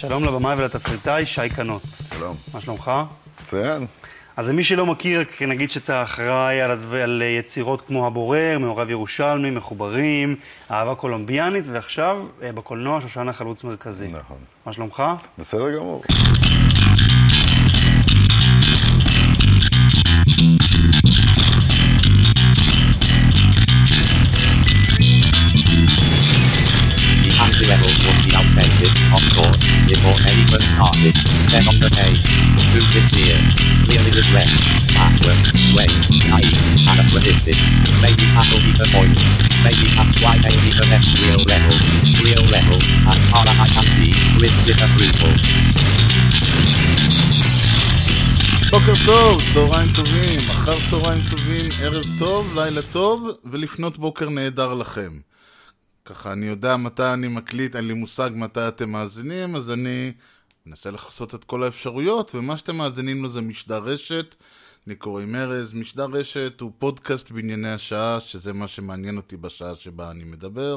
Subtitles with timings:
[0.00, 1.82] שלום לבמאי ולתסריטאי, שי קנות.
[2.18, 2.36] שלום.
[2.54, 2.92] מה שלומך?
[3.42, 3.86] מצוין.
[4.36, 6.70] אז למי שלא מכיר, נגיד שאתה אחראי על,
[7.02, 10.36] על יצירות כמו הבורר, מעורב ירושלמי, מחוברים,
[10.70, 14.08] אהבה קולומביאנית, ועכשיו אה, בקולנוע שושנה חלוץ מרכזי.
[14.08, 14.38] נכון.
[14.66, 15.02] מה שלומך?
[15.38, 16.02] בסדר גמור.
[30.80, 31.16] Started.
[31.52, 32.24] Then on the page,
[32.72, 33.40] too sincere,
[33.84, 34.48] clearly regret,
[34.96, 35.40] backward,
[35.76, 35.92] wait,
[36.32, 37.58] naive, anachronistic.
[38.00, 39.18] Maybe that'll be the point.
[39.66, 41.76] Maybe that's why they be the next real rebel.
[42.24, 42.80] Real rebel,
[43.12, 45.34] as far as I can see, with disapproval.
[48.70, 55.18] בוקר טוב, צהריים טובים, אחר צהריים טובים, ערב טוב, לילה טוב, ולפנות בוקר נהדר לכם.
[56.04, 60.12] ככה, אני יודע מתי אני מקליט, אין לי מושג מתי אתם מאזינים, אז אני
[60.70, 64.34] מנסה לכסות את כל האפשרויות, ומה שאתם מאזינים לו זה משדר רשת.
[64.86, 70.10] אני קוראים ארז, משדר רשת הוא פודקאסט בענייני השעה, שזה מה שמעניין אותי בשעה שבה
[70.10, 70.76] אני מדבר.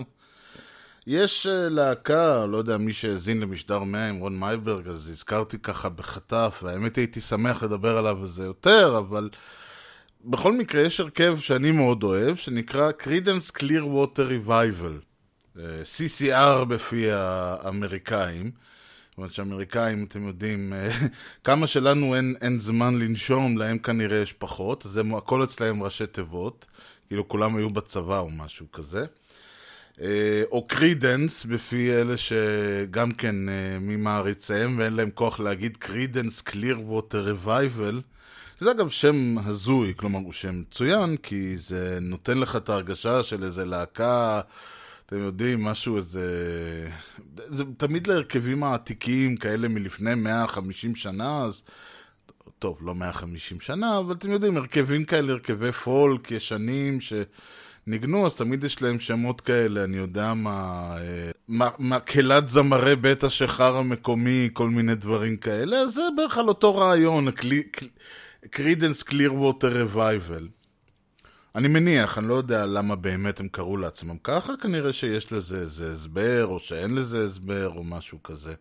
[1.07, 5.89] יש אה, להקה, לא יודע, מי שהאזין למשדר 100 עם רון מייברג, אז הזכרתי ככה
[5.89, 9.29] בחטף, והאמת הייתי שמח לדבר עליו וזה יותר, אבל
[10.25, 14.95] בכל מקרה יש הרכב שאני מאוד אוהב, שנקרא Credence Clearwater Revival,
[15.59, 18.51] אה, CCR בפי האמריקאים.
[19.13, 20.89] זאת אומרת שהאמריקאים, אתם יודעים, אה,
[21.43, 26.07] כמה שלנו אין, אין זמן לנשום, להם כנראה יש פחות, אז הם, הכל אצלהם ראשי
[26.07, 26.65] תיבות,
[27.07, 29.05] כאילו כולם היו בצבא או משהו כזה.
[30.01, 37.29] אה, או Creedence, בפי אלה שגם כן אה, ממעריציהם ואין להם כוח להגיד Creedence Clearwater
[37.29, 38.01] Revival.
[38.57, 43.43] זה אגב שם הזוי, כלומר הוא שם מצוין, כי זה נותן לך את ההרגשה של
[43.43, 44.41] איזה להקה,
[45.13, 46.27] אתם יודעים, משהו איזה...
[47.35, 51.63] זה תמיד להרכבים העתיקים כאלה מלפני 150 שנה, אז...
[52.59, 58.63] טוב, לא 150 שנה, אבל אתם יודעים, הרכבים כאלה, הרכבי פולק ישנים שניגנו, אז תמיד
[58.63, 64.95] יש להם שמות כאלה, אני יודע מה, אה, מקהלת זמרי בית השחר המקומי, כל מיני
[64.95, 67.27] דברים כאלה, אז זה בערך על אותו רעיון,
[68.49, 70.47] Creedence Clearwater Revival.
[71.55, 75.91] אני מניח, אני לא יודע למה באמת הם קראו לעצמם ככה, כנראה שיש לזה איזה
[75.91, 78.53] הסבר, או שאין לזה הסבר, או משהו כזה.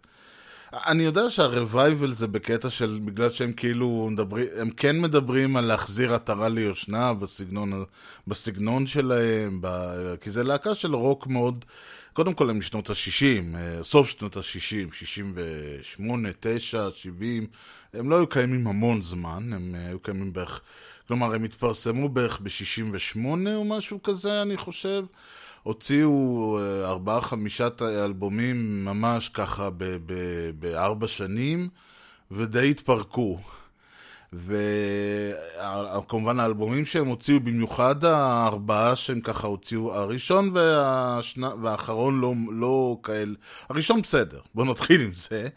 [0.72, 6.14] אני יודע שהרווייבל זה בקטע של, בגלל שהם כאילו מדברים, הם כן מדברים על להחזיר
[6.14, 7.84] עטרה ליושנה בסגנון,
[8.26, 11.64] בסגנון שלהם, ב, כי זה להקה של רוק מאוד,
[12.12, 17.47] קודם כל הם משנות ה-60, סוף שנות ה-60, 68, 9, 70,
[17.94, 20.60] הם לא היו קיימים המון זמן, הם אה, היו קיימים בערך,
[21.09, 23.19] כלומר הם התפרסמו בערך ב-68
[23.55, 25.05] או משהו כזה, אני חושב.
[25.63, 29.69] הוציאו אה, ארבעה חמישה ת- אלבומים ממש ככה
[30.59, 31.69] בארבע שנים,
[32.31, 33.39] ודי התפרקו.
[34.33, 43.34] וכמובן האלבומים שהם הוציאו, במיוחד הארבעה שהם ככה הוציאו, הראשון והשנה, והאחרון לא, לא כאלה,
[43.69, 45.49] הראשון בסדר, בואו נתחיל עם זה.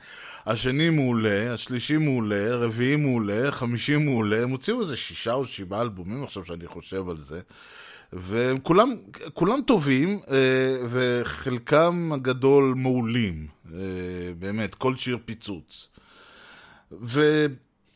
[0.46, 6.24] השני מעולה, השלישי מעולה, הרביעי מעולה, חמישי מעולה, הם הוציאו איזה שישה או שבעה אלבומים
[6.24, 7.40] עכשיו שאני חושב על זה.
[8.14, 8.96] וכולם
[9.34, 13.48] כולם טובים, אה, וחלקם הגדול מעולים.
[13.74, 13.80] אה,
[14.40, 15.90] באמת, כל שיר פיצוץ.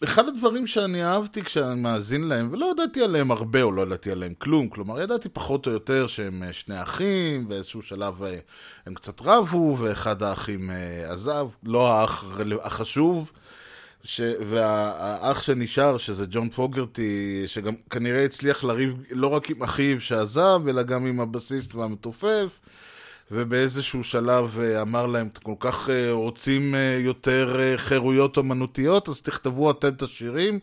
[0.01, 4.33] ואחד הדברים שאני אהבתי כשאני מאזין להם, ולא ידעתי עליהם הרבה או לא ידעתי עליהם
[4.37, 8.39] כלום, כלומר ידעתי פחות או יותר שהם אה, שני אחים, באיזשהו שלב אה,
[8.85, 12.25] הם קצת רבו, ואחד האחים אה, עזב, לא האח
[12.63, 13.31] החשוב.
[14.03, 14.21] ש...
[14.47, 20.83] והאח שנשאר, שזה ג'ון פוגרטי, שגם כנראה הצליח לריב לא רק עם אחיו שעזב, אלא
[20.83, 22.59] גם עם הבסיסט והמתופף,
[23.31, 29.21] ובאיזשהו שלב אה, אמר להם, אתם כל כך אה, רוצים אה, יותר חירויות אומנותיות, אז
[29.21, 30.59] תכתבו אתם את השירים.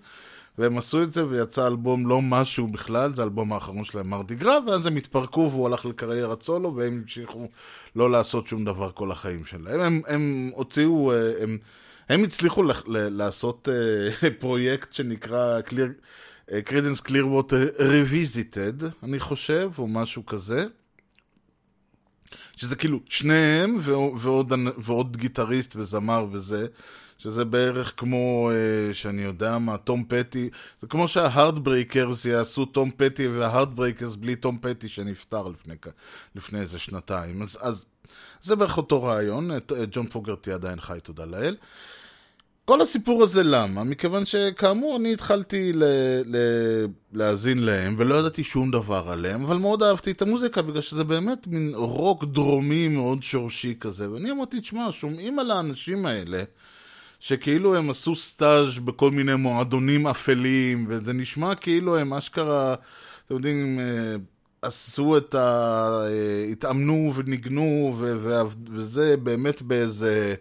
[0.59, 4.59] והם עשו את זה ויצא אלבום לא משהו בכלל, זה האלבום האחרון שלהם מרדי גרא,
[4.67, 7.49] ואז הם התפרקו והוא הלך לקריירת סולו והם המשיכו
[7.97, 9.81] לא לעשות שום דבר כל החיים שלהם.
[9.81, 11.59] הם, הם הוציאו, הם,
[12.09, 13.69] הם הצליחו לח- ל- לעשות
[14.41, 15.61] פרויקט שנקרא
[16.53, 20.67] אה, Credence Clearwater Revisited, אני חושב, או משהו כזה.
[22.57, 26.67] שזה כאילו שניהם ועוד, ועוד, ועוד גיטריסט וזמר וזה,
[27.19, 30.51] שזה בערך כמו, אה, שאני יודע מה, תום פטי,
[30.81, 35.75] זה כמו שה Heartbreakers יעשו תום פטי וה Heartbreakers בלי תום פטי שנפטר לפני,
[36.35, 37.43] לפני איזה שנתיים.
[37.43, 37.85] אז, אז
[38.43, 41.57] זה בערך אותו רעיון, את ג'ון פוגרטי עדיין חי, תודה לאל.
[42.67, 43.85] כל הסיפור הזה למה?
[43.85, 45.85] מכיוון שכאמור אני התחלתי ל-
[46.27, 51.05] ל- להאזין להם ולא ידעתי שום דבר עליהם, אבל מאוד אהבתי את המוזיקה בגלל שזה
[51.05, 56.43] באמת מין רוק דרומי מאוד שורשי כזה, ואני אמרתי, תשמע, שומעים על האנשים האלה
[57.21, 62.75] שכאילו הם עשו סטאז' בכל מיני מועדונים אפלים, וזה נשמע כאילו הם אשכרה,
[63.27, 64.17] אתם יודעים, אה,
[64.63, 65.39] עשו את ה...
[66.07, 68.41] אה, התאמנו וניגנו, ו- ו-
[68.73, 70.35] וזה באמת באיזה...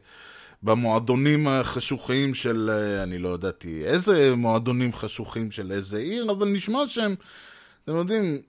[0.63, 6.87] במועדונים החשוכים של, אה, אני לא ידעתי איזה מועדונים חשוכים של איזה עיר, אבל נשמע
[6.87, 7.15] שהם,
[7.83, 8.41] אתם יודעים,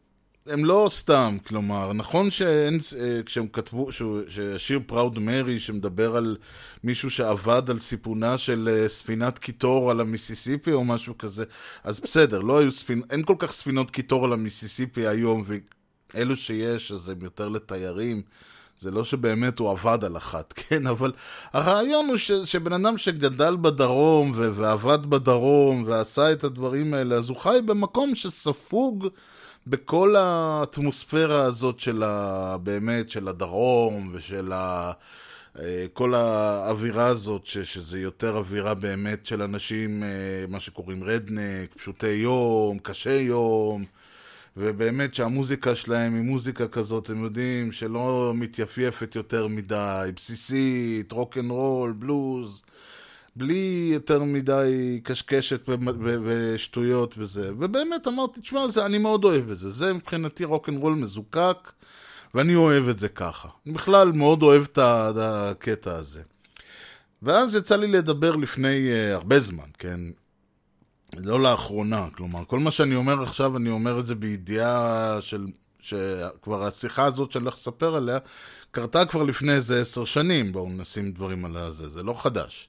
[0.46, 3.88] הם לא סתם, כלומר, נכון שאין, אה, כשהם כתבו,
[4.28, 6.36] שהשיר פראוד מרי, שמדבר על
[6.84, 11.44] מישהו שעבד על סיפונה של אה, ספינת קיטור על המיסיסיפי או משהו כזה,
[11.84, 13.02] אז בסדר, לא היו ספינ...
[13.10, 15.44] אין כל כך ספינות קיטור על המיסיסיפי היום,
[16.14, 18.22] ואלו שיש, אז הם יותר לתיירים.
[18.80, 20.86] זה לא שבאמת הוא עבד על אחת, כן?
[20.86, 21.12] אבל
[21.52, 27.28] הרעיון הוא ש, שבן אדם שגדל בדרום ו, ועבד בדרום ועשה את הדברים האלה, אז
[27.28, 29.08] הוא חי במקום שספוג
[29.66, 32.56] בכל האטמוספירה הזאת של ה...
[32.62, 34.92] באמת, של הדרום ושל ה...
[35.58, 40.08] אה, כל האווירה הזאת, ש, שזה יותר אווירה באמת של אנשים, אה,
[40.48, 43.84] מה שקוראים redneck, פשוטי יום, קשי יום,
[44.56, 51.50] ובאמת שהמוזיקה שלהם היא מוזיקה כזאת, אתם יודעים, שלא מתייפייפת יותר מדי, בסיסית, רוק אנד
[51.50, 52.62] רול, בלוז,
[53.36, 55.68] בלי יותר מדי קשקשת
[56.24, 57.50] ושטויות וזה.
[57.58, 59.70] ובאמת אמרתי, תשמע, זה, אני מאוד אוהב את זה.
[59.70, 61.72] זה מבחינתי רוק אנד רול מזוקק,
[62.34, 63.48] ואני אוהב את זה ככה.
[63.66, 64.78] אני בכלל מאוד אוהב את
[65.22, 66.22] הקטע הזה.
[67.22, 70.00] ואז יצא לי לדבר לפני uh, הרבה זמן, כן?
[71.24, 75.46] לא לאחרונה, כלומר, כל מה שאני אומר עכשיו, אני אומר את זה בידיעה של...
[75.80, 78.18] שכבר השיחה הזאת שאני הולך לספר עליה,
[78.70, 82.68] קרתה כבר לפני איזה עשר שנים, בואו נשים דברים על הזה, זה לא חדש.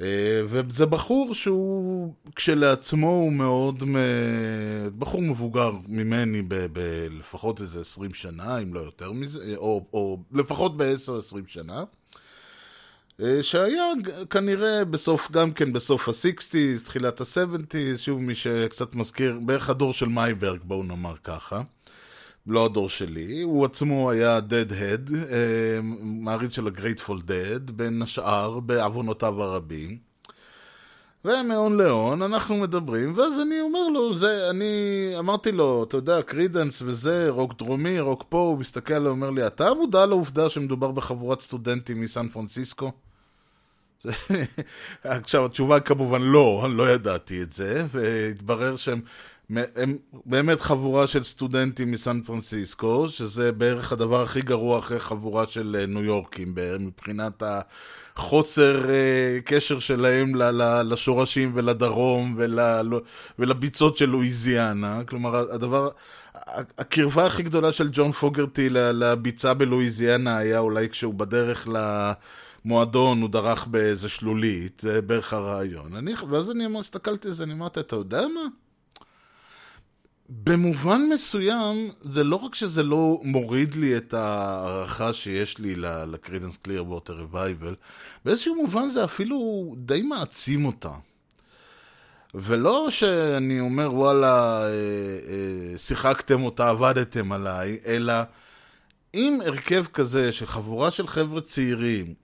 [0.00, 7.80] אה, וזה בחור שהוא כשלעצמו הוא מאוד, מ- בחור מבוגר ממני ב- ב- לפחות איזה
[7.80, 11.84] 20 שנה, אם לא יותר מזה, או, או לפחות ב-10-20 שנה.
[13.20, 13.84] אה, שהיה
[14.30, 20.08] כנראה בסוף, גם כן בסוף ה-60's, תחילת ה-70's, שוב מי שקצת מזכיר, בערך הדור של
[20.08, 21.62] מייברג, בואו נאמר ככה.
[22.46, 29.42] לא הדור שלי, הוא עצמו היה Deadhead, אה, מעריץ של ה-Grateful Dead, בין השאר בעוונותיו
[29.42, 30.11] הרבים.
[31.24, 34.74] ומהון להון אנחנו מדברים, ואז אני אומר לו, זה, אני
[35.18, 39.46] אמרתי לו, אתה יודע, Creedence וזה, רוק דרומי, רוק פה, הוא מסתכל עליי, אומר לי,
[39.46, 42.92] אתה מודע לעובדה שמדובר בחבורת סטודנטים מסן פרנסיסקו?
[45.04, 49.00] עכשיו, התשובה כמובן לא, אני לא ידעתי את זה, והתברר שהם
[49.50, 55.76] הם באמת חבורה של סטודנטים מסן פרנסיסקו, שזה בערך הדבר הכי גרוע אחרי חבורה של
[55.80, 57.42] אה, ניו יורקים, מבחינת
[58.16, 62.58] החוסר אה, קשר שלהם ל- ל- לשורשים ולדרום ול,
[63.38, 65.04] ולביצות של לואיזיאנה.
[65.04, 65.88] כלומר, הדבר,
[66.78, 71.76] הקרבה הכי גדולה של ג'ון פוגרטי ל- לביצה בלואיזיאנה היה אולי כשהוא בדרך ל...
[72.64, 75.96] מועדון, הוא דרך באיזה שלולית, זה בערך הרעיון.
[75.96, 78.40] אני, ואז אני הסתכלתי על זה, אני אמרתי, אתה יודע מה?
[80.34, 85.74] במובן מסוים, זה לא רק שזה לא מוריד לי את ההערכה שיש לי
[86.06, 87.74] לקרידנס קליר ווטר רווייבל,
[88.24, 89.38] באיזשהו מובן זה אפילו
[89.76, 90.92] די מעצים אותה.
[92.34, 98.14] ולא שאני אומר, וואלה, אה, אה, שיחקתם אותה, עבדתם עליי, אלא
[99.14, 102.14] אם הרכב כזה של חבורה של חבר'ה צעירים,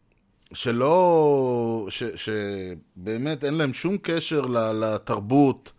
[0.53, 4.41] שלא, ש, שבאמת אין להם שום קשר
[4.81, 5.73] לתרבות,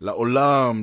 [0.00, 0.82] לעולם,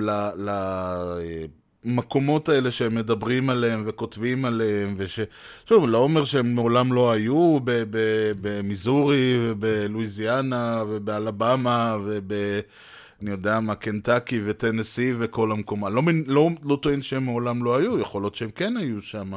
[1.86, 5.20] למקומות האלה שהם מדברים עליהם וכותבים עליהם, וש...
[5.70, 7.58] שוב, לא אומר שהם מעולם לא היו
[8.42, 12.34] במיזורי ובלואיזיאנה ובאלבמה וב...
[13.22, 15.94] אני יודע מה, קנטקי וטנסי וכל המקומות.
[15.94, 19.32] לא, לא, לא טוען שהם מעולם לא היו, יכול להיות שהם כן היו שם.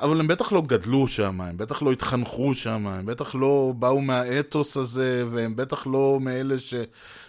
[0.00, 4.00] אבל הם בטח לא גדלו שם, הם בטח לא התחנכו שם, הם בטח לא באו
[4.00, 6.58] מהאתוס הזה, והם בטח לא מאלה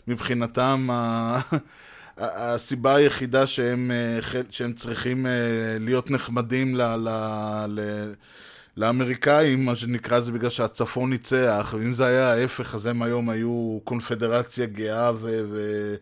[0.07, 1.39] שמבחינתם ה...
[2.17, 3.91] הסיבה היחידה שהם,
[4.49, 5.25] שהם צריכים
[5.79, 6.81] להיות נחמדים ל...
[6.81, 7.09] ל...
[7.67, 8.13] ל...
[8.77, 13.79] לאמריקאים, מה שנקרא, זה בגלל שהצפון ניצח, ואם זה היה ההפך, אז הם היום היו
[13.83, 15.45] קונפדרציה גאה ו...
[15.49, 15.95] ו...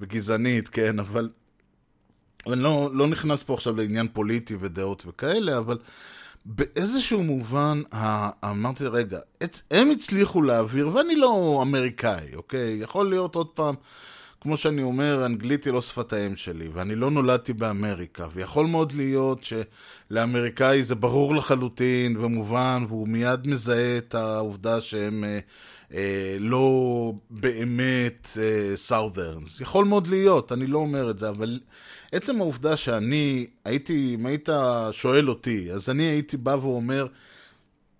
[0.00, 1.30] וגזענית, כן, אבל...
[2.46, 5.78] אני לא, לא נכנס פה עכשיו לעניין פוליטי ודעות וכאלה, אבל
[6.44, 7.82] באיזשהו מובן,
[8.44, 9.18] אמרתי, רגע,
[9.70, 12.78] הם הצליחו להעביר, ואני לא אמריקאי, אוקיי?
[12.80, 13.74] יכול להיות עוד פעם,
[14.40, 18.92] כמו שאני אומר, אנגלית היא לא שפת האם שלי, ואני לא נולדתי באמריקה, ויכול מאוד
[18.92, 19.46] להיות
[20.10, 25.38] שלאמריקאי זה ברור לחלוטין ומובן, והוא מיד מזהה את העובדה שהם אה,
[25.94, 29.60] אה, לא באמת אה, סאות'רנס.
[29.60, 31.60] יכול מאוד להיות, אני לא אומר את זה, אבל
[32.12, 34.48] עצם העובדה שאני הייתי, אם היית
[34.90, 37.06] שואל אותי, אז אני הייתי בא ואומר,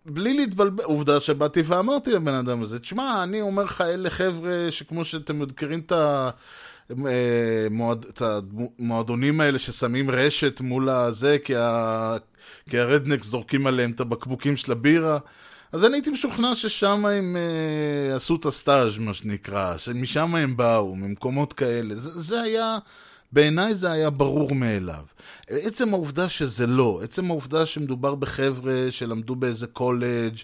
[0.06, 5.04] בלי להתבלבל, עובדה שבאתי ואמרתי לבן אדם הזה, תשמע, אני אומר לך, אלה חבר'ה שכמו
[5.04, 6.30] שאתם מכירים את ה...
[7.06, 12.16] אה, את המועדונים האלה ששמים רשת מול הזה, כי, ה,
[12.70, 15.18] כי הרדנקס זורקים עליהם את הבקבוקים של הבירה.
[15.72, 20.96] אז אני הייתי משוכנע ששם הם uh, עשו את הסטאז', מה שנקרא, שמשם הם באו,
[20.96, 21.96] ממקומות כאלה.
[21.96, 22.78] זה, זה היה
[23.32, 25.04] בעיניי זה היה ברור מאליו.
[25.48, 30.36] עצם העובדה שזה לא, עצם העובדה שמדובר בחבר'ה שלמדו באיזה קולג'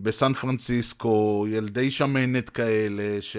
[0.00, 3.36] בסן פרנסיסקו, ילדי שמנת כאלה, ש...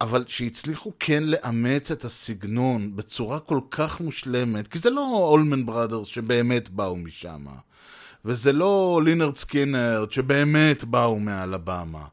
[0.00, 6.06] אבל שהצליחו כן לאמץ את הסגנון בצורה כל כך מושלמת, כי זה לא Allman Brothers
[6.06, 7.44] שבאמת באו משם,
[8.24, 12.04] וזה לא Lynyrd Skynyrd שבאמת באו מאלבמה.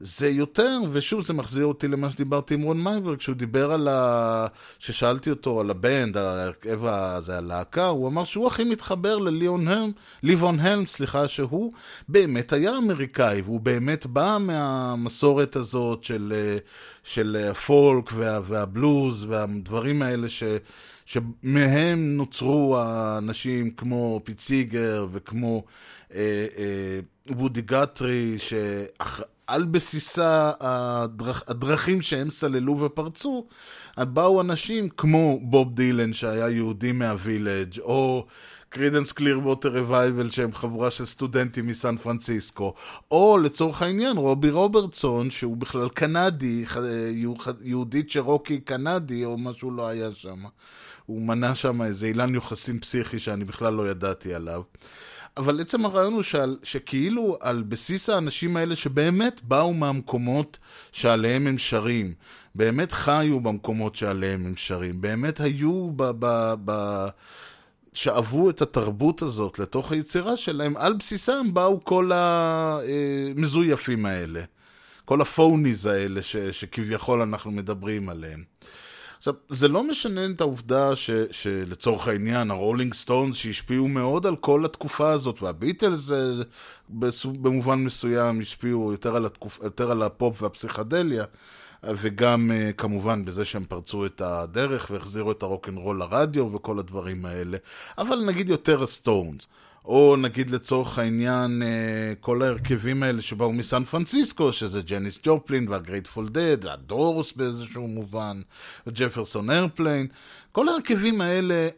[0.00, 4.46] זה יותר, ושוב זה מחזיר אותי למה שדיברתי עם רון מייברג, כשהוא דיבר על ה...
[4.78, 9.90] ששאלתי אותו על הבנד, על ההרכב הזה, הלהקה, הוא אמר שהוא הכי מתחבר לליאון הלם,
[10.22, 11.72] ליבון הלם, סליחה, שהוא
[12.08, 16.32] באמת היה אמריקאי, והוא באמת בא מהמסורת הזאת של,
[17.04, 20.42] של הפולק וה, והבלוז והדברים האלה ש...
[21.04, 25.64] שמהם נוצרו האנשים כמו פיציגר וכמו
[26.14, 27.00] אה, אה,
[27.36, 29.20] וודי גטרי, שאח...
[29.46, 33.46] על בסיסה הדרכ, הדרכים שהם סללו ופרצו,
[33.98, 38.26] באו אנשים כמו בוב דילן שהיה יהודי מהווילג', או
[38.68, 42.74] Creedence Clearwater Revival שהם חבורה של סטודנטים מסן פרנסיסקו,
[43.10, 46.64] או לצורך העניין רובי רוברטסון שהוא בכלל קנדי,
[47.62, 50.44] יהודי צ'רוקי קנדי או משהו לא היה שם.
[51.06, 54.62] הוא מנה שם איזה אילן יוחסין פסיכי שאני בכלל לא ידעתי עליו.
[55.36, 60.58] אבל עצם הרעיון הוא שעל, שכאילו על בסיס האנשים האלה שבאמת באו מהמקומות
[60.92, 62.14] שעליהם הם שרים,
[62.54, 66.02] באמת חיו במקומות שעליהם הם שרים, באמת היו ב...
[66.18, 67.06] ב, ב
[67.94, 74.42] שאבו את התרבות הזאת לתוך היצירה שלהם, על בסיסם באו כל המזויפים האלה.
[75.04, 78.44] כל ה phonies האלה ש, שכביכול אנחנו מדברים עליהם.
[79.18, 84.64] עכשיו, זה לא משנה את העובדה ש, שלצורך העניין, הרולינג סטונס שהשפיעו מאוד על כל
[84.64, 86.10] התקופה הזאת, והביטלס
[87.24, 91.24] במובן מסוים השפיעו יותר על, התקופ, יותר על הפופ והפסיכדליה,
[91.84, 97.58] וגם כמובן בזה שהם פרצו את הדרך והחזירו את הרוקנרול לרדיו וכל הדברים האלה,
[97.98, 99.48] אבל נגיד יותר הסטונס.
[99.86, 106.28] או נגיד לצורך העניין אה, כל ההרכבים האלה שבאו מסן פרנסיסקו, שזה ג'ניס ג'ופלין והגרייטפול
[106.28, 108.40] דד, הדורס באיזשהו מובן,
[108.86, 110.06] וג'פרסון איירפליין,
[110.52, 111.68] כל ההרכבים האלה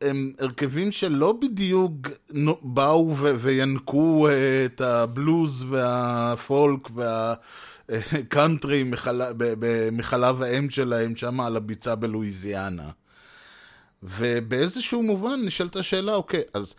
[0.00, 1.92] הם הרכבים שלא בדיוק
[2.62, 6.88] באו ו- וינקו אה, את הבלוז והפולק
[7.88, 8.84] והקאנטרי
[9.92, 12.90] מחלב האם שלהם שם על הביצה בלואיזיאנה.
[14.02, 16.74] ובאיזשהו מובן נשאלת השאלה, אוקיי, אז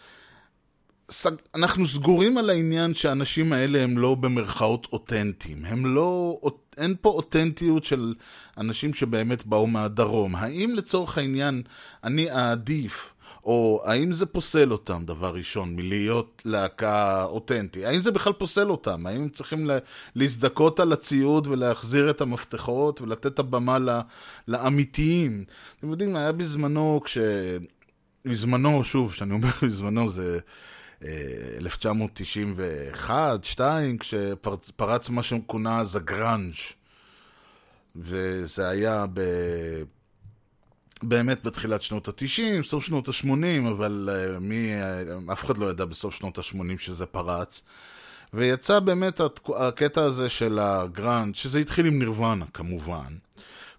[1.56, 5.66] אנחנו סגורים על העניין שהאנשים האלה הם לא במרכאות אותנטיים.
[5.66, 6.40] הם לא...
[6.78, 8.14] אין פה אותנטיות של
[8.58, 10.36] אנשים שבאמת באו מהדרום.
[10.36, 11.62] האם לצורך העניין
[12.04, 17.86] אני אעדיף, או האם זה פוסל אותם, דבר ראשון, מלהיות להקה אותנטי?
[17.86, 19.08] האם זה בכלל פוסל אותם?
[19.08, 19.70] האם הם צריכים
[20.16, 23.78] להזדכות על הציוד ולהחזיר את המפתחות ולתת את הבמה
[24.48, 25.44] לאמיתיים?
[25.80, 27.18] אתם יודעים, היה בזמנו, כש...
[28.26, 30.40] בזמנו, שוב, כשאני אומר בזמנו, זה...
[31.58, 36.54] 1991, 2, כשפרץ מה שכונה אז הגראנג'
[37.96, 39.22] וזה היה ב...
[41.04, 44.72] באמת בתחילת שנות ה-90, סוף שנות ה-80, אבל uh, מי,
[45.28, 47.64] uh, אף אחד לא ידע בסוף שנות ה-80 שזה פרץ.
[48.34, 49.22] ויצא באמת
[49.56, 53.16] הקטע הזה של הגראנד, שזה התחיל עם נירוונה כמובן.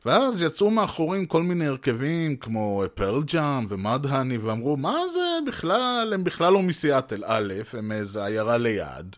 [0.07, 6.25] ואז יצאו מאחורים כל מיני הרכבים כמו פרל ג'אם ומדהני ואמרו מה זה בכלל, הם
[6.25, 9.17] בכלל לא מסיאטל א', הם איזה עיירה ליד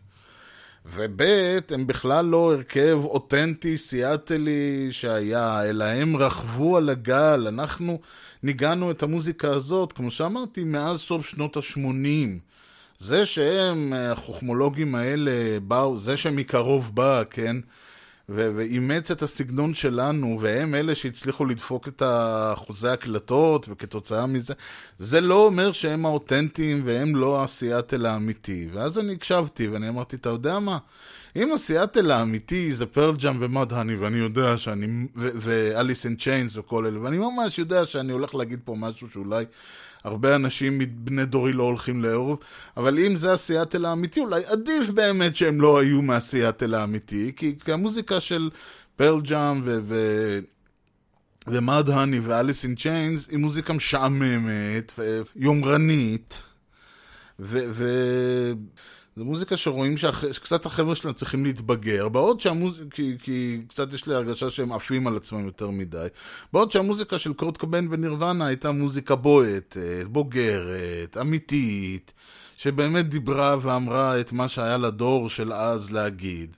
[0.86, 1.22] וב'
[1.70, 8.00] הם בכלל לא הרכב אותנטי סיאטלי שהיה, אלא הם רכבו על הגל, אנחנו
[8.42, 12.28] ניגענו את המוזיקה הזאת, כמו שאמרתי, מאז סוף שנות ה-80.
[12.98, 17.56] זה שהם, החוכמולוגים האלה, באו, זה שמקרוב בא, כן?
[18.28, 22.02] ואימץ את הסגנון שלנו, והם אלה שהצליחו לדפוק את
[22.52, 24.54] אחוזי הקלטות, וכתוצאה מזה,
[24.98, 28.68] זה לא אומר שהם האותנטיים והם לא הסיאטל האמיתי.
[28.72, 30.78] ואז אני הקשבתי, ואני אמרתי, אתה יודע מה?
[31.36, 36.86] אם הסיאטל האמיתי זה פרל ג'אם ומאד האני, ואני יודע שאני, ואליס אין צ'יינס וכל
[36.86, 39.44] אלה, ואני ממש יודע שאני הולך להגיד פה משהו שאולי
[40.04, 42.38] הרבה אנשים מבני דורי לא הולכים לאהוב,
[42.76, 47.72] אבל אם זה הסיאטל האמיתי, אולי עדיף באמת שהם לא היו מהסיאטל האמיתי, כי, כי
[47.72, 48.50] המוזיקה של
[48.96, 49.78] פרל ג'אם ו...
[49.82, 49.94] ו
[51.50, 56.42] ומאד האני ואליס אין צ'יינס היא מוזיקה משעממת ויומרנית
[57.40, 57.58] ו...
[57.70, 57.88] ו...
[59.18, 59.96] זו מוזיקה שרואים.
[60.32, 65.06] שקצת החבר'ה שלהם צריכים להתבגר, בעוד שהמוזיקה, כי, כי קצת יש לי הרגשה שהם עפים
[65.06, 66.06] על עצמם יותר מדי,
[66.52, 72.12] בעוד שהמוזיקה של קורט קובן ונירוונה הייתה מוזיקה בועטת, בוגרת, אמיתית,
[72.56, 76.56] שבאמת דיברה ואמרה את מה שהיה לדור של אז להגיד.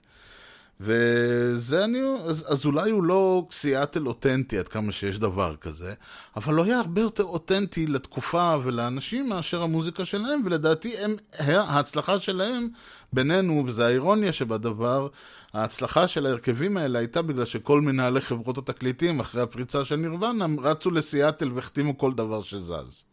[0.83, 5.93] וזה אני, אז, אז אולי הוא לא סיאטל אותנטי עד כמה שיש דבר כזה,
[6.35, 12.67] אבל הוא היה הרבה יותר אותנטי לתקופה ולאנשים מאשר המוזיקה שלהם, ולדעתי הם, ההצלחה שלהם
[13.13, 15.07] בינינו, וזו האירוניה שבדבר,
[15.53, 20.91] ההצלחה של ההרכבים האלה הייתה בגלל שכל מנהלי חברות התקליטים אחרי הפריצה של נירוונה רצו
[20.91, 23.05] לסיאטל והחתימו כל דבר שזז.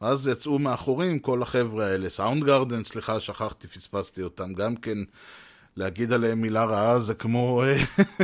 [0.00, 4.98] אז יצאו מאחורים כל החבר'ה האלה, סאונד גרדן, סליחה, שכחתי, פספסתי אותם, גם כן
[5.76, 7.62] להגיד עליהם מילה רעה זה כמו...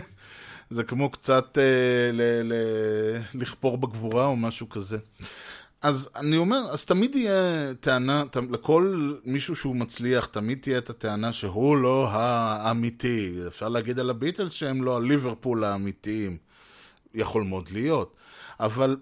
[0.71, 4.99] זה כמו קצת אה, ל- ל- לכפור בגבורה או משהו כזה.
[5.83, 10.91] אז אני אומר, אז תמיד יהיה טענה, ת, לכל מישהו שהוא מצליח, תמיד תהיה את
[10.91, 13.39] הטענה שהוא לא האמיתי.
[13.47, 16.37] אפשר להגיד על הביטלס שהם לא הליברפול האמיתיים.
[17.15, 18.17] יכול מאוד להיות.
[18.61, 18.97] אבל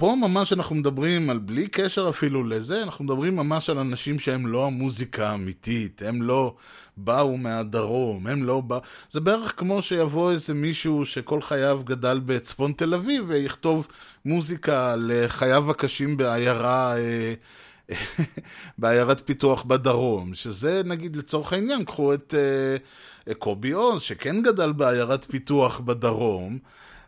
[0.00, 4.46] פה ממש אנחנו מדברים על, בלי קשר אפילו לזה, אנחנו מדברים ממש על אנשים שהם
[4.46, 6.54] לא המוזיקה האמיתית, הם לא
[6.96, 8.80] באו מהדרום, הם לא באו...
[9.10, 13.88] זה בערך כמו שיבוא איזה מישהו שכל חייו גדל בצפון תל אביב ויכתוב
[14.24, 16.96] מוזיקה לחייו הקשים בעיירה...
[16.98, 17.34] אה,
[18.78, 22.34] בעיירת פיתוח בדרום, שזה נגיד לצורך העניין, קחו את
[23.28, 26.58] uh, קובי עוז, שכן גדל בעיירת פיתוח בדרום,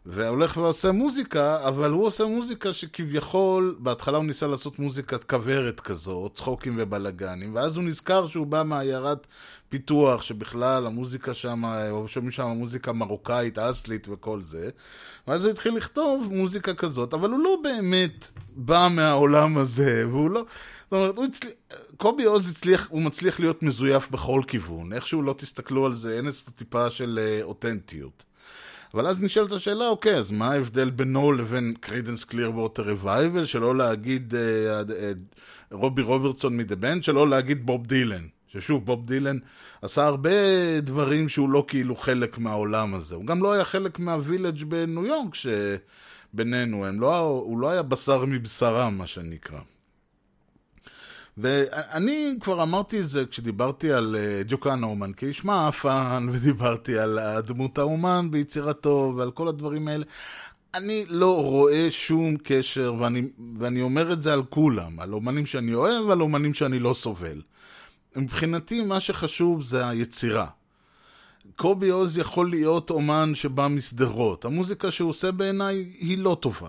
[0.07, 6.31] והולך ועושה מוזיקה, אבל הוא עושה מוזיקה שכביכול, בהתחלה הוא ניסה לעשות מוזיקת כוורת כזו,
[6.35, 9.27] צחוקים ובלאגנים, ואז הוא נזכר שהוא בא מעיירת
[9.69, 11.63] פיתוח, שבכלל המוזיקה שם,
[12.07, 14.71] שומעים שם מוזיקה מרוקאית, אסלית וכל זה,
[15.27, 20.45] ואז הוא התחיל לכתוב מוזיקה כזאת, אבל הוא לא באמת בא מהעולם הזה, והוא לא...
[20.83, 21.53] זאת אומרת, הוא הצליח,
[21.97, 26.29] קובי עוז הצליח, הוא מצליח להיות מזויף בכל כיוון, איכשהו לא תסתכלו על זה, אין
[26.29, 28.25] אצלו טיפה של אה, אותנטיות.
[28.95, 33.77] אבל אז נשאלת השאלה, אוקיי, אז מה ההבדל בינו לבין קרידנס קליר ווטר רווייבל, שלא
[33.77, 35.13] להגיד אה, אה,
[35.71, 38.27] רובי רוברטסון מדה בנד, שלא להגיד בוב דילן.
[38.49, 39.39] ששוב, בוב דילן
[39.83, 40.31] עשה הרבה
[40.81, 43.15] דברים שהוא לא כאילו חלק מהעולם הזה.
[43.15, 48.99] הוא גם לא היה חלק מהווילג' בניו יורק שבינינו, לא, הוא לא היה בשר מבשרם,
[48.99, 49.61] מה שנקרא.
[51.39, 57.79] ואני כבר אמרתי את זה כשדיברתי על אה, דיוקן האומן כאיש מאפן, ודיברתי על הדמות
[57.79, 60.05] האומן ביצירתו ועל כל הדברים האלה.
[60.75, 63.23] אני לא רואה שום קשר, ואני,
[63.59, 67.43] ואני אומר את זה על כולם, על אומנים שאני אוהב ועל אומנים שאני לא סובל.
[68.17, 70.47] מבחינתי מה שחשוב זה היצירה.
[71.57, 74.45] קובי עוז יכול להיות אומן שבא משדרות.
[74.45, 76.69] המוזיקה שהוא עושה בעיניי היא לא טובה.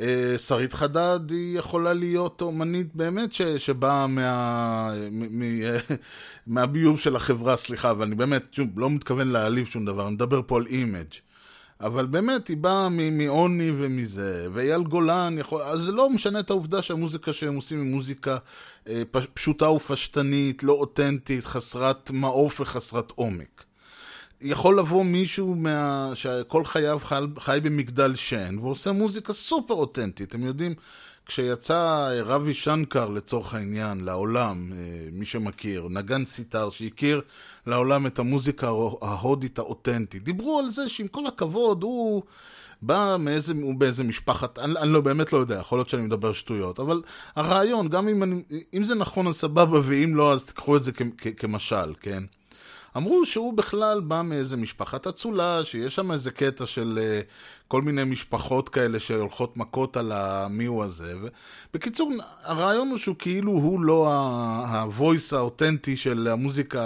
[0.00, 5.62] אה, שרית חדד היא יכולה להיות אומנית באמת ש, שבאה מה, מ, מ,
[6.46, 10.40] מהביוב של החברה, סליחה, אבל אני באמת, שוב, לא מתכוון להעליב שום דבר, אני מדבר
[10.46, 11.14] פה על image.
[11.80, 15.62] אבל באמת, היא באה מעוני ומזה, ואייל גולן יכול...
[15.62, 18.38] אז זה לא משנה את העובדה שהמוזיקה שהם עושים היא מוזיקה
[18.88, 19.02] אה,
[19.34, 23.65] פשוטה ופשטנית, לא אותנטית, חסרת מעוף וחסרת עומק.
[24.40, 26.10] יכול לבוא מישהו מה...
[26.14, 26.98] שכל חייו
[27.38, 30.28] חי, במגדל שן ועושה מוזיקה סופר אותנטית.
[30.28, 30.74] אתם יודעים,
[31.26, 34.78] כשיצא רבי שנקר לצורך העניין לעולם, אה,
[35.12, 37.20] מי שמכיר, נגן סיטר שהכיר
[37.66, 38.66] לעולם את המוזיקה
[39.02, 42.22] ההודית האותנטית, דיברו על זה שעם כל הכבוד הוא...
[42.82, 46.32] בא מאיזה, הוא באיזה משפחת, אני, אני לא, באמת לא יודע, יכול להיות שאני מדבר
[46.32, 47.02] שטויות, אבל
[47.36, 48.42] הרעיון, גם אם, אני,
[48.74, 52.22] אם זה נכון אז סבבה, ואם לא אז תקחו את זה כ, כ, כמשל, כן?
[52.96, 57.32] אמרו שהוא בכלל בא מאיזה משפחת אצולה, שיש שם איזה קטע של uh,
[57.68, 61.14] כל מיני משפחות כאלה שהולכות מכות על המיהו הזה.
[61.22, 61.26] ו...
[61.74, 66.82] בקיצור, הרעיון הוא שהוא כאילו הוא לא ה-voice האותנטי של המוזיקה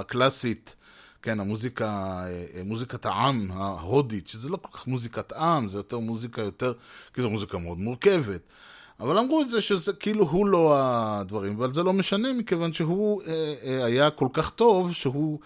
[0.00, 0.74] הקלאסית.
[1.22, 1.86] כן, המוזיקה,
[2.26, 6.72] אה, מוזיקת העם ההודית, שזה לא כל כך מוזיקת עם, זה יותר מוזיקה יותר,
[7.14, 8.40] כי זו מוזיקה מאוד מורכבת.
[9.00, 13.22] אבל אמרו את זה שזה כאילו הוא לא הדברים, אבל זה לא משנה מכיוון שהוא
[13.22, 15.38] אה, אה, היה כל כך טוב שהוא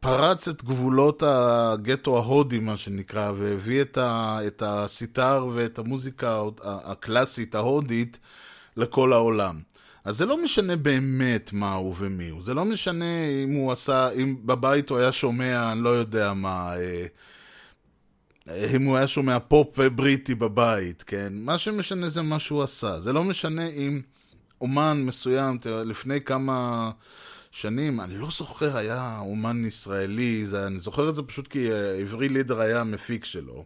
[0.00, 7.54] פרץ את גבולות הגטו ההודי מה שנקרא והביא את, ה, את הסיטר ואת המוזיקה הקלאסית
[7.54, 8.18] ההודית
[8.76, 9.60] לכל העולם.
[10.04, 12.42] אז זה לא משנה באמת מה הוא ומי הוא.
[12.42, 16.76] זה לא משנה אם הוא עשה, אם בבית הוא היה שומע, אני לא יודע מה,
[16.76, 17.06] אה,
[18.76, 21.32] אם הוא היה שומע פופ בריטי בבית, כן?
[21.32, 23.00] מה שמשנה זה מה שהוא עשה.
[23.00, 24.00] זה לא משנה אם
[24.60, 26.90] אומן מסוים, תראה, לפני כמה
[27.50, 31.94] שנים, אני לא זוכר, היה אומן ישראלי, זה, אני זוכר את זה פשוט כי אה,
[31.94, 33.64] עברי לידר היה המפיק שלו.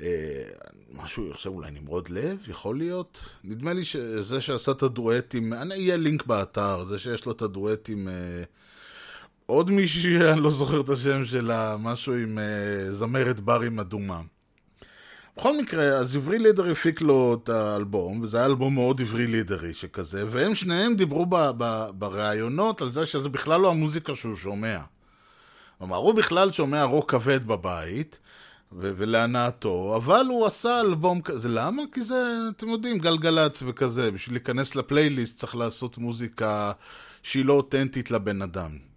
[0.00, 0.44] אה,
[0.92, 3.24] משהו, עכשיו אולי נמרוד לב, יכול להיות?
[3.44, 8.08] נדמה לי שזה שעשה את הדואטים, אני יהיה לינק באתר, זה שיש לו את הדואטים,
[8.08, 8.42] אה,
[9.50, 14.20] עוד מישהי, אני לא זוכר את השם שלה, משהו עם אה, זמרת בר עם אדומה.
[15.36, 19.72] בכל מקרה, אז עברי לידר הפיק לו את האלבום, וזה היה אלבום מאוד עברי לידרי
[19.72, 21.26] שכזה, והם שניהם דיברו
[21.98, 24.78] בראיונות על זה שזה בכלל לא המוזיקה שהוא שומע.
[25.78, 28.18] כלומר, הוא בכלל שומע רוק כבד בבית,
[28.72, 31.82] ולהנאתו, אבל הוא עשה אלבום כזה, למה?
[31.92, 36.72] כי זה, אתם יודעים, גלגלצ וכזה, בשביל להיכנס לפלייליסט צריך לעשות מוזיקה
[37.22, 38.89] שהיא לא אותנטית לבן אדם.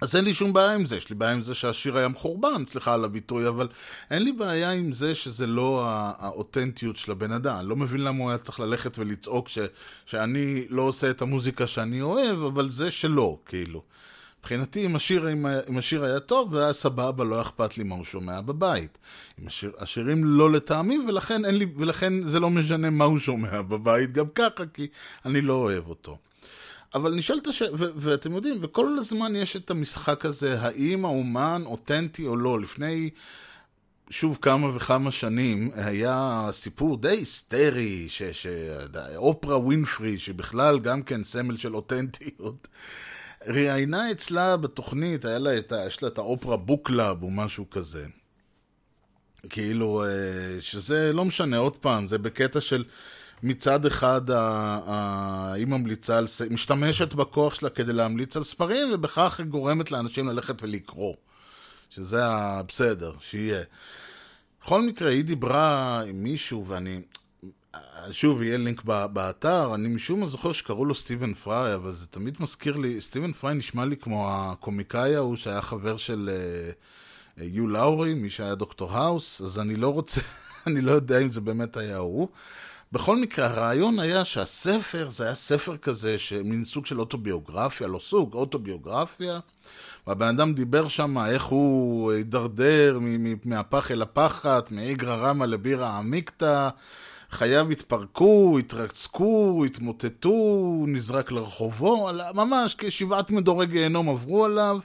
[0.00, 2.64] אז אין לי שום בעיה עם זה, יש לי בעיה עם זה שהשיר היה מחורבן,
[2.70, 3.68] סליחה על הביטוי, אבל
[4.10, 7.56] אין לי בעיה עם זה שזה לא הא- האותנטיות של הבן אדם.
[7.56, 9.58] אני לא מבין למה הוא היה צריך ללכת ולצעוק ש,
[10.06, 13.82] שאני לא עושה את המוזיקה שאני אוהב, אבל זה שלא, כאילו.
[14.40, 18.04] מבחינתי, אם השיר, אם, אם השיר היה טוב, והיה סבבה, לא אכפת לי מה הוא
[18.04, 18.98] שומע בבית.
[19.40, 24.12] אם השיר, השירים לא לטעמי, ולכן, לי, ולכן זה לא משנה מה הוא שומע בבית,
[24.12, 24.86] גם ככה, כי
[25.24, 26.18] אני לא אוהב אותו.
[26.94, 27.62] אבל נשאלת הש...
[27.62, 32.60] ו- ואתם יודעים, וכל הזמן יש את המשחק הזה, האם האומן אותנטי או לא.
[32.60, 33.10] לפני,
[34.10, 38.22] שוב, כמה וכמה שנים, היה סיפור די היסטרי, ש...
[38.22, 38.46] ש...
[39.16, 42.68] אופרה ווינפרי, שבכלל גם כן סמל של אותנטיות,
[43.46, 45.72] ראיינה אצלה בתוכנית, היה לה את.
[45.86, 48.06] יש לה את האופרה book club או משהו כזה.
[49.48, 52.84] כאילו, אה, שזה לא משנה, עוד פעם, זה בקטע של
[53.42, 54.30] מצד אחד
[55.54, 60.62] היא ממליצה על, משתמשת בכוח שלה כדי להמליץ על ספרים, ובכך היא גורמת לאנשים ללכת
[60.62, 61.14] ולקרוא.
[61.90, 63.62] שזה בסדר, שיהיה.
[64.62, 67.00] בכל מקרה, היא דיברה עם מישהו, ואני...
[68.10, 72.36] שוב, יהיה לינק באתר, אני משום מה זוכר שקראו לו סטיבן פריי, אבל זה תמיד
[72.40, 78.14] מזכיר לי, סטיבן פריי נשמע לי כמו הקומיקאי ההוא שהיה חבר של אה, יו לאורי,
[78.14, 80.20] מי שהיה דוקטור האוס, אז אני לא רוצה,
[80.66, 82.28] אני לא יודע אם זה באמת היה הוא.
[82.92, 88.34] בכל מקרה, הרעיון היה שהספר, זה היה ספר כזה, מין סוג של אוטוביוגרפיה, לא סוג,
[88.34, 89.40] אוטוביוגרפיה,
[90.06, 92.98] והבן אדם דיבר שם איך הוא הידרדר
[93.44, 96.68] מהפח אל הפחת, מאיגרא רמא לבירא עמיקתא,
[97.30, 104.78] חייו התפרקו, התרצקו, התמוטטו, נזרק לרחובו, ממש כשבעת מדורי גיהנום עברו עליו,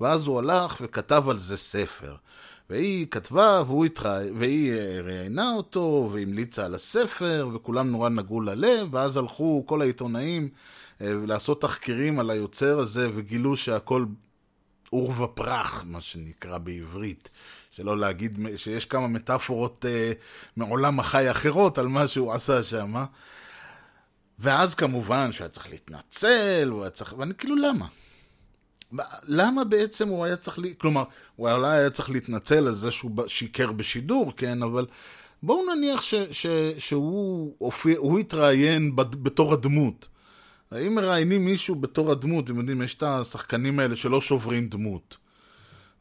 [0.00, 2.14] ואז הוא הלך וכתב על זה ספר.
[2.72, 4.20] והיא כתבה, והוא התרא...
[4.36, 10.48] והיא אה, ראיינה אותו, והמליצה על הספר, וכולם נורא נגעו ללב, ואז הלכו כל העיתונאים
[11.00, 14.04] אה, לעשות תחקירים על היוצר הזה, וגילו שהכל
[14.90, 17.30] עור ופרח, מה שנקרא בעברית.
[17.70, 20.12] שלא להגיד שיש כמה מטאפורות אה,
[20.56, 23.04] מעולם החי אחרות על מה שהוא עשה שם.
[24.38, 27.14] ואז כמובן שהיה צריך להתנצל, הוא צריך...
[27.18, 27.86] ואני כאילו, למה?
[29.22, 30.74] למה בעצם הוא היה צריך, לי...
[30.78, 31.04] כלומר,
[31.36, 34.86] הוא אולי היה צריך להתנצל על זה שהוא שיקר בשידור, כן, אבל
[35.42, 36.46] בואו נניח ש, ש,
[36.78, 40.08] שהוא הופיע, התראיין בתור הדמות.
[40.86, 45.16] אם מראיינים מישהו בתור הדמות, אתם יודעים, יש את השחקנים האלה שלא שוברים דמות.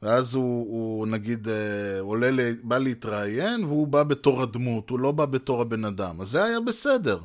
[0.02, 5.26] ואז הוא, הוא נגיד, אה, עולה, בא להתראיין, והוא בא בתור הדמות, הוא לא בא
[5.26, 6.22] בתור הבן אדם.
[6.22, 7.20] אז זה היה בסדר.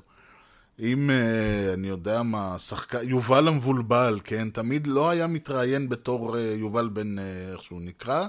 [0.81, 4.51] אם, אה, אני יודע מה, שחקן, יובל המבולבל, כן?
[4.51, 8.27] תמיד לא היה מתראיין בתור אה, יובל בן, אה, איך שהוא נקרא,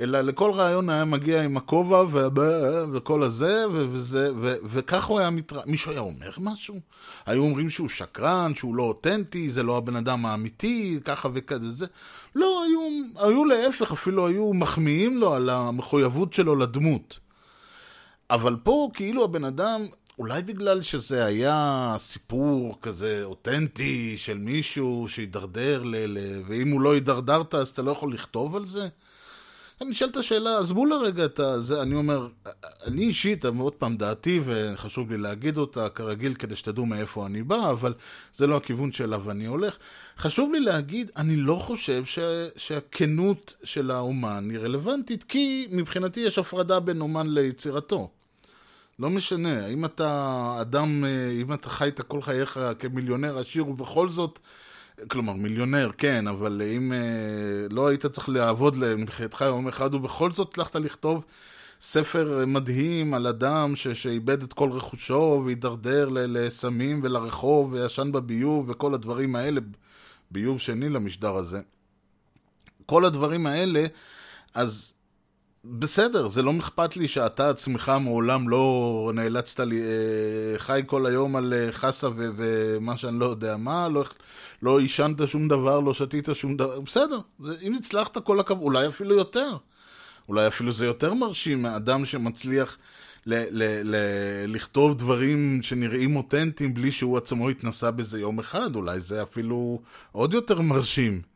[0.00, 2.04] אלא לכל ראיון היה מגיע עם הכובע
[2.92, 5.70] וכל הזה, וזה, ו- וכך הוא היה מתראיין.
[5.70, 6.74] מישהו היה אומר משהו?
[7.26, 11.70] היו אומרים שהוא שקרן, שהוא לא אותנטי, זה לא הבן אדם האמיתי, ככה וכזה.
[11.70, 11.86] זה.
[12.34, 12.80] לא, היו,
[13.28, 17.18] היו להפך, אפילו היו מחמיאים לו על המחויבות שלו לדמות.
[18.30, 19.86] אבל פה כאילו הבן אדם,
[20.18, 26.94] אולי בגלל שזה היה סיפור כזה אותנטי של מישהו שהידרדר, ל- ל- ואם הוא לא
[26.94, 28.88] הידרדרת אז אתה לא יכול לכתוב על זה?
[29.80, 32.28] אני אשאל את השאלה, עזבו לרגע את זה, אני אומר,
[32.86, 37.70] אני אישית, עוד פעם דעתי, וחשוב לי להגיד אותה כרגיל כדי שתדעו מאיפה אני בא,
[37.70, 37.94] אבל
[38.34, 39.76] זה לא הכיוון שאליו אני הולך.
[40.18, 42.18] חשוב לי להגיד, אני לא חושב ש,
[42.56, 48.10] שהכנות של האומן היא רלוונטית, כי מבחינתי יש הפרדה בין אומן ליצירתו.
[48.98, 54.08] לא משנה, האם אתה אדם, אה, אם אתה חי את כל חייך כמיליונר עשיר ובכל
[54.08, 54.38] זאת,
[55.08, 56.98] כלומר מיליונר, כן, אבל אם אה,
[57.70, 61.24] לא היית צריך לעבוד מבחינתך יום אחד ובכל זאת הצלחת לכתוב
[61.80, 68.94] ספר מדהים על אדם ש, שאיבד את כל רכושו והידרדר לסמים ולרחוב וישן בביוב וכל
[68.94, 69.60] הדברים האלה,
[70.30, 71.60] ביוב שני למשדר הזה.
[72.86, 73.86] כל הדברים האלה,
[74.54, 74.92] אז
[75.70, 81.36] בסדר, זה לא אכפת לי שאתה עצמך מעולם לא נאלצת לי, אה, חי כל היום
[81.36, 84.04] על אה, חסה ו- ומה שאני לא יודע מה, לא,
[84.62, 88.88] לא עישנת שום דבר, לא שתית שום דבר, בסדר, זה, אם הצלחת כל הכבוד, אולי
[88.88, 89.56] אפילו יותר.
[90.28, 92.78] אולי אפילו זה יותר מרשים מאדם שמצליח
[93.26, 99.00] ל- ל- ל- לכתוב דברים שנראים אותנטיים בלי שהוא עצמו התנסה בזה יום אחד, אולי
[99.00, 99.80] זה אפילו
[100.12, 101.35] עוד יותר מרשים.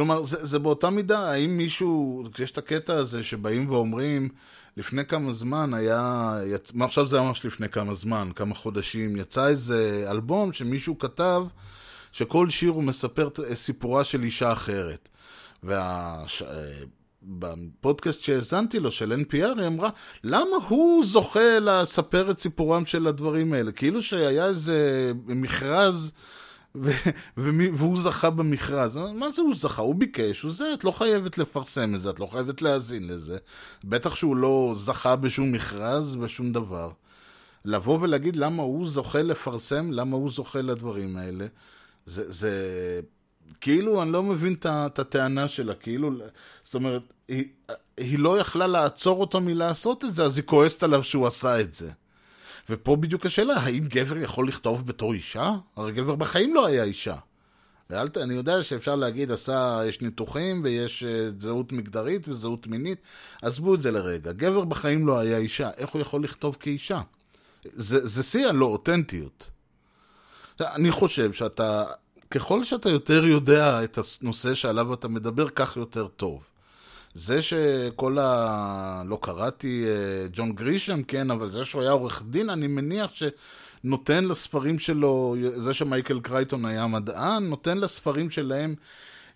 [0.00, 4.28] כלומר, זה, זה באותה מידה, האם מישהו, כשיש את הקטע הזה שבאים ואומרים,
[4.76, 6.72] לפני כמה זמן היה, יצ...
[6.74, 11.42] מה עכשיו זה ממש לפני כמה זמן, כמה חודשים, יצא איזה אלבום שמישהו כתב
[12.12, 15.08] שכל שיר הוא מספר סיפורה של אישה אחרת.
[17.22, 19.90] ובפודקאסט שהאזנתי לו, של NPR, היא אמרה,
[20.24, 23.72] למה הוא זוכה לספר את סיפורם של הדברים האלה?
[23.72, 26.12] כאילו שהיה איזה מכרז...
[26.74, 26.90] ו-
[27.36, 28.96] ומי- והוא זכה במכרז.
[28.96, 29.82] מה זה הוא זכה?
[29.82, 33.38] הוא ביקש, הוא זה, את לא חייבת לפרסם את זה, את לא חייבת להאזין לזה.
[33.84, 36.90] בטח שהוא לא זכה בשום מכרז ושום דבר.
[37.64, 41.46] לבוא ולהגיד למה הוא זוכה לפרסם, למה הוא זוכה לדברים האלה,
[42.06, 42.50] זה, זה
[43.60, 46.10] כאילו, אני לא מבין את הטענה שלה, כאילו,
[46.64, 47.44] זאת אומרת, היא,
[47.96, 51.74] היא לא יכלה לעצור אותו מלעשות את זה, אז היא כועסת עליו שהוא עשה את
[51.74, 51.90] זה.
[52.68, 55.54] ופה בדיוק השאלה, האם גבר יכול לכתוב בתור אישה?
[55.76, 57.16] הרי גבר בחיים לא היה אישה.
[57.90, 58.16] ואל ת...
[58.16, 62.98] אני יודע שאפשר להגיד, עשה, יש ניתוחים ויש uh, זהות מגדרית וזהות מינית,
[63.42, 64.32] עזבו את זה לרגע.
[64.32, 67.00] גבר בחיים לא היה אישה, איך הוא יכול לכתוב כאישה?
[67.64, 69.50] זה, זה שיא הלא אותנטיות.
[70.60, 71.84] אני חושב שאתה,
[72.30, 76.49] ככל שאתה יותר יודע את הנושא שעליו אתה מדבר, כך יותר טוב.
[77.14, 79.02] זה שכל ה...
[79.06, 84.24] לא קראתי אה, ג'ון גרישם, כן, אבל זה שהוא היה עורך דין, אני מניח שנותן
[84.24, 88.74] לספרים שלו, זה שמייקל קרייטון היה מדען, נותן לספרים שלהם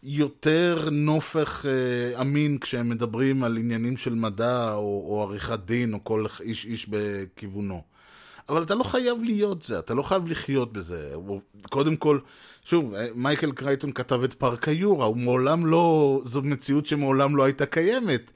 [0.02, 6.04] יותר נופך אה, אמין כשהם מדברים על עניינים של מדע או, או עריכת דין או
[6.04, 7.82] כל איש איש בכיוונו.
[8.48, 11.14] אבל אתה לא חייב להיות זה, אתה לא חייב לחיות בזה.
[11.70, 12.18] קודם כל,
[12.64, 17.66] שוב, מייקל קרייטון כתב את פארק היורה, הוא מעולם לא, זו מציאות שמעולם לא הייתה
[17.66, 18.30] קיימת.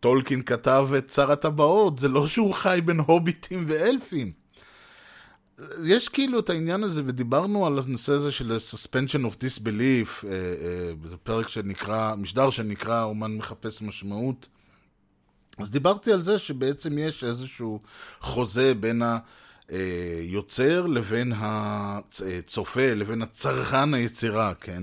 [0.00, 4.32] טולקין כתב את שר הטבעות, זה לא שהוא חי בין הוביטים ואלפים.
[5.84, 10.92] יש כאילו את העניין הזה, ודיברנו על הנושא הזה של suspension of disbelief, אה, אה,
[11.04, 14.48] זה פרק שנקרא, משדר שנקרא אומן מחפש משמעות.
[15.58, 17.80] אז דיברתי על זה שבעצם יש איזשהו
[18.20, 19.02] חוזה בין
[19.70, 24.82] היוצר לבין הצופה, לבין הצרכן היצירה, כן?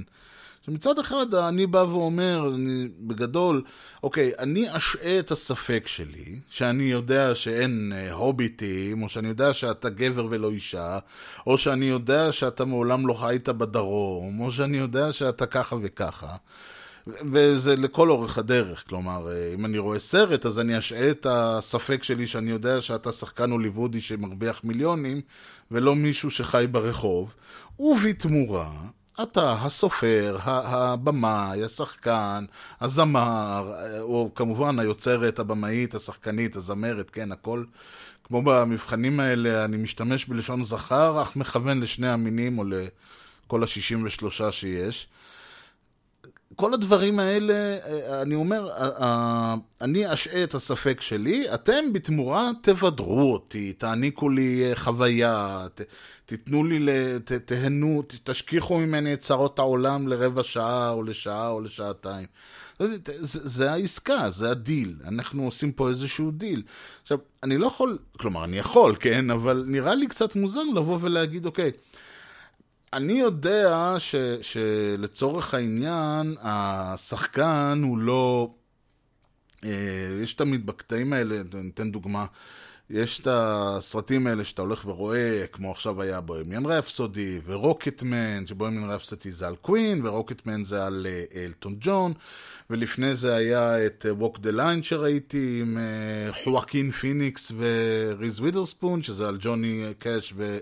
[0.67, 3.61] שמצד אחד אני בא ואומר, אני, בגדול,
[4.03, 9.89] אוקיי, אני אשעה את הספק שלי, שאני יודע שאין אה, הוביטים, או שאני יודע שאתה
[9.89, 10.99] גבר ולא אישה,
[11.47, 16.35] או שאני יודע שאתה מעולם לא חיית בדרום, או שאני יודע שאתה ככה וככה.
[17.33, 22.27] וזה לכל אורך הדרך, כלומר, אם אני רואה סרט, אז אני אשעה את הספק שלי
[22.27, 25.21] שאני יודע שאתה שחקן הוליוודי שמרוויח מיליונים,
[25.71, 27.35] ולא מישהו שחי ברחוב,
[27.79, 28.71] ובתמורה,
[29.23, 32.45] אתה הסופר, הבמאי, השחקן,
[32.81, 37.63] הזמר, או כמובן היוצרת, הבמאית, השחקנית, הזמרת, כן, הכל.
[38.23, 45.07] כמו במבחנים האלה, אני משתמש בלשון זכר, אך מכוון לשני המינים, או לכל ה-63 שיש.
[46.55, 47.77] כל הדברים האלה,
[48.21, 48.69] אני אומר,
[49.81, 55.81] אני אשעה את הספק שלי, אתם בתמורה תבדרו אותי, תעניקו לי חוויה, ת,
[56.25, 56.79] תתנו לי,
[57.25, 62.25] ת, תהנו, תשכיחו ממני את צרות העולם לרבע שעה או לשעה או לשעתיים.
[62.79, 64.95] זה, זה העסקה, זה הדיל.
[65.07, 66.63] אנחנו עושים פה איזשהו דיל.
[67.03, 71.45] עכשיו, אני לא יכול, כלומר, אני יכול, כן, אבל נראה לי קצת מוזר לבוא ולהגיד,
[71.45, 71.71] אוקיי,
[72.93, 78.53] אני יודע ש, שלצורך העניין, השחקן הוא לא...
[79.63, 79.69] אה,
[80.23, 82.25] יש תמיד בקטעים האלה, ניתן דוגמה,
[82.89, 89.31] יש את הסרטים האלה שאתה הולך ורואה, כמו עכשיו היה בוהמיאן רפסודי, ורוקטמן, שבוהמיאן רפסודי
[89.31, 92.13] זה על קווין, ורוקטמן זה על אה, אלטון ג'ון,
[92.69, 99.27] ולפני זה היה את ווק דה ליין שראיתי עם אה, חואקין פיניקס וריז וידרספון, שזה
[99.27, 100.57] על ג'וני קאש ו...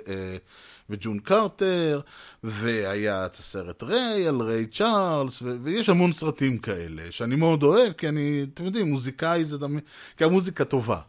[0.90, 2.02] וג'ון קרטר,
[2.44, 7.94] והיה את הסרט ריי על ריי צ'ארלס, ו- ויש המון סרטים כאלה, שאני מאוד אוהב,
[7.94, 9.84] כי אני, אתם יודעים, מוזיקאי זה תמיד,
[10.18, 11.00] כי המוזיקה טובה.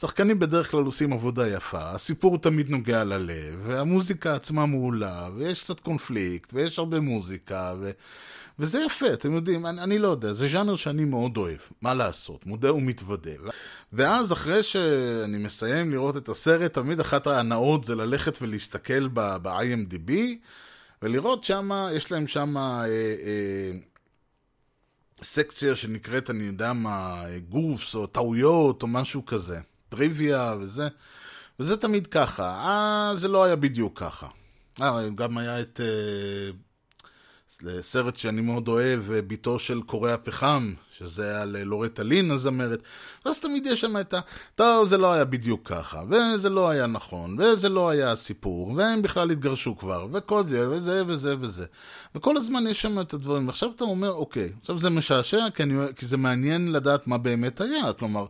[0.00, 5.80] שחקנים בדרך כלל עושים עבודה יפה, הסיפור תמיד נוגע ללב, והמוזיקה עצמה מעולה, ויש קצת
[5.80, 7.90] קונפליקט, ויש הרבה מוזיקה, ו...
[8.58, 12.46] וזה יפה, אתם יודעים, אני, אני לא יודע, זה ז'אנר שאני מאוד אוהב, מה לעשות,
[12.46, 13.30] מודה ומתוודה.
[13.92, 20.12] ואז אחרי שאני מסיים לראות את הסרט, תמיד אחת ההנאות זה ללכת ולהסתכל ב-IMDb,
[21.02, 22.84] ולראות שמה, יש להם שמה...
[22.84, 23.78] אה, אה,
[25.22, 29.60] סקציה שנקראת, אני יודע מה, גופס או טעויות או משהו כזה.
[29.88, 30.88] טריוויה וזה,
[31.60, 32.44] וזה תמיד ככה.
[32.44, 34.28] אה, זה לא היה בדיוק ככה.
[34.80, 35.80] אה, גם היה את...
[35.80, 36.50] אה,
[37.80, 42.82] סרט שאני מאוד אוהב, אה, ביתו של קורא הפחם, שזה היה ללורטה לין הזמרת,
[43.24, 44.20] ואז תמיד יש שם את ה...
[44.54, 49.02] טוב, זה לא היה בדיוק ככה, וזה לא היה נכון, וזה לא היה הסיפור, והם
[49.02, 51.66] בכלל התגרשו כבר, וכל זה, וזה, וזה, וזה.
[52.14, 53.46] וכל הזמן יש שם את הדברים.
[53.46, 57.60] ועכשיו אתה אומר, אוקיי, עכשיו זה משעשע, כי, אני, כי זה מעניין לדעת מה באמת
[57.60, 57.92] היה.
[57.92, 58.26] כלומר,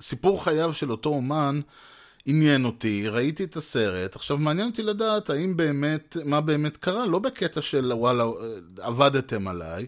[0.00, 1.60] סיפור חייו של אותו אומן,
[2.26, 7.18] עניין אותי, ראיתי את הסרט, עכשיו מעניין אותי לדעת האם באמת, מה באמת קרה, לא
[7.18, 8.24] בקטע של וואלה,
[8.78, 9.86] עבדתם עליי,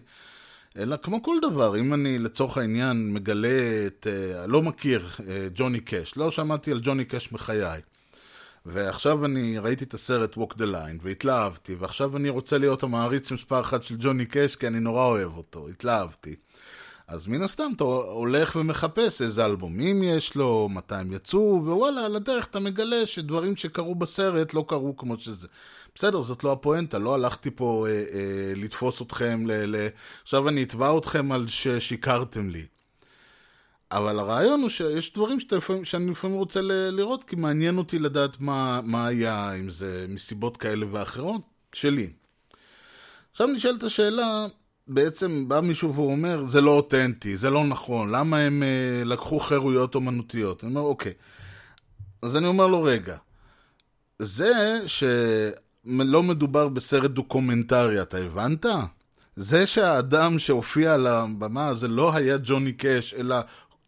[0.77, 5.21] אלא כמו כל דבר, אם אני לצורך העניין מגלה את, uh, לא מכיר uh,
[5.55, 7.81] ג'וני קאש, לא שמעתי על ג'וני קאש בחיי,
[8.65, 13.61] ועכשיו אני ראיתי את הסרט Walk the Line והתלהבתי, ועכשיו אני רוצה להיות המעריץ מספר
[13.61, 16.35] אחת של ג'וני קאש כי אני נורא אוהב אותו, התלהבתי.
[17.07, 22.15] אז מן הסתם אתה הולך ומחפש איזה אלבומים יש לו, מתי הם יצאו, ווואלה, על
[22.15, 25.47] הדרך אתה מגלה שדברים שקרו בסרט לא קרו כמו שזה.
[25.95, 29.87] בסדר, זאת לא הפואנטה, לא הלכתי פה אה, אה, לתפוס אתכם, ל, ל...
[30.23, 32.65] עכשיו אני אתבע אתכם על ששיקרתם לי.
[33.91, 38.39] אבל הרעיון הוא שיש דברים לפעמים, שאני לפעמים רוצה ל, לראות, כי מעניין אותי לדעת
[38.39, 41.41] מה, מה היה, אם זה מסיבות כאלה ואחרות,
[41.73, 42.09] שלי.
[43.31, 44.45] עכשיו נשאלת השאלה,
[44.87, 49.95] בעצם בא מישהו ואומר, זה לא אותנטי, זה לא נכון, למה הם אה, לקחו חירויות
[49.95, 50.63] אומנותיות?
[50.63, 51.13] אני אומר, אוקיי.
[52.21, 53.17] אז אני אומר לו, רגע,
[54.19, 58.65] זה שלא מדובר בסרט דוקומנטרי, אתה הבנת?
[59.35, 63.35] זה שהאדם שהופיע על הבמה זה לא היה ג'וני קאש, אלא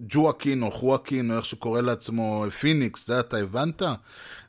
[0.01, 3.81] ג'ואקין או חואקין, או איך שקורא לעצמו פיניקס, זה אתה הבנת?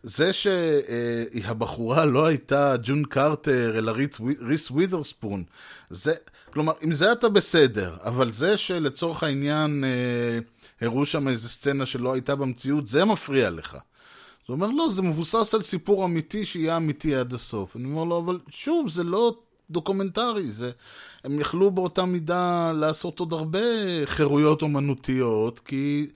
[0.02, 3.92] זה שהבחורה לא הייתה ג'ון קרטר, אלא
[4.40, 5.44] ריס ווית'רספון,
[5.90, 6.14] זה...
[6.52, 10.38] כלומר, עם זה אתה בסדר, אבל זה שלצורך העניין אה,
[10.80, 13.76] הראו שם איזה סצנה שלא הייתה במציאות, זה מפריע לך.
[14.46, 17.76] הוא אומר, לא, זה מבוסס על סיפור אמיתי שיהיה אמיתי עד הסוף.
[17.76, 19.38] אני אומר לו, אבל שוב, זה לא
[19.70, 20.70] דוקומנטרי, זה...
[21.24, 23.58] הם יכלו באותה מידה לעשות עוד הרבה
[24.04, 26.06] חירויות אומנותיות, כי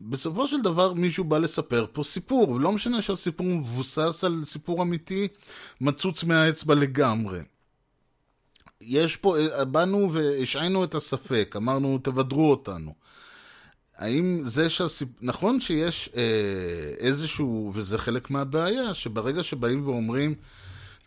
[0.00, 5.28] בסופו של דבר מישהו בא לספר פה סיפור, ולא משנה שהסיפור מבוסס על סיפור אמיתי,
[5.80, 7.40] מצוץ מהאצבע לגמרי.
[8.80, 12.94] יש פה, באנו והשעינו את הספק, אמרנו תבדרו אותנו.
[13.96, 16.22] האם זה שהסיפור, נכון שיש אה,
[16.98, 20.34] איזשהו, וזה חלק מהבעיה, שברגע שבאים ואומרים,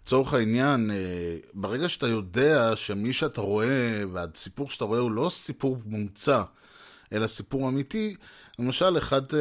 [0.03, 5.77] לצורך העניין, אה, ברגע שאתה יודע שמי שאתה רואה, והסיפור שאתה רואה הוא לא סיפור
[5.85, 6.43] מומצא,
[7.13, 8.15] אלא סיפור אמיתי,
[8.59, 9.35] למשל, אחד uh,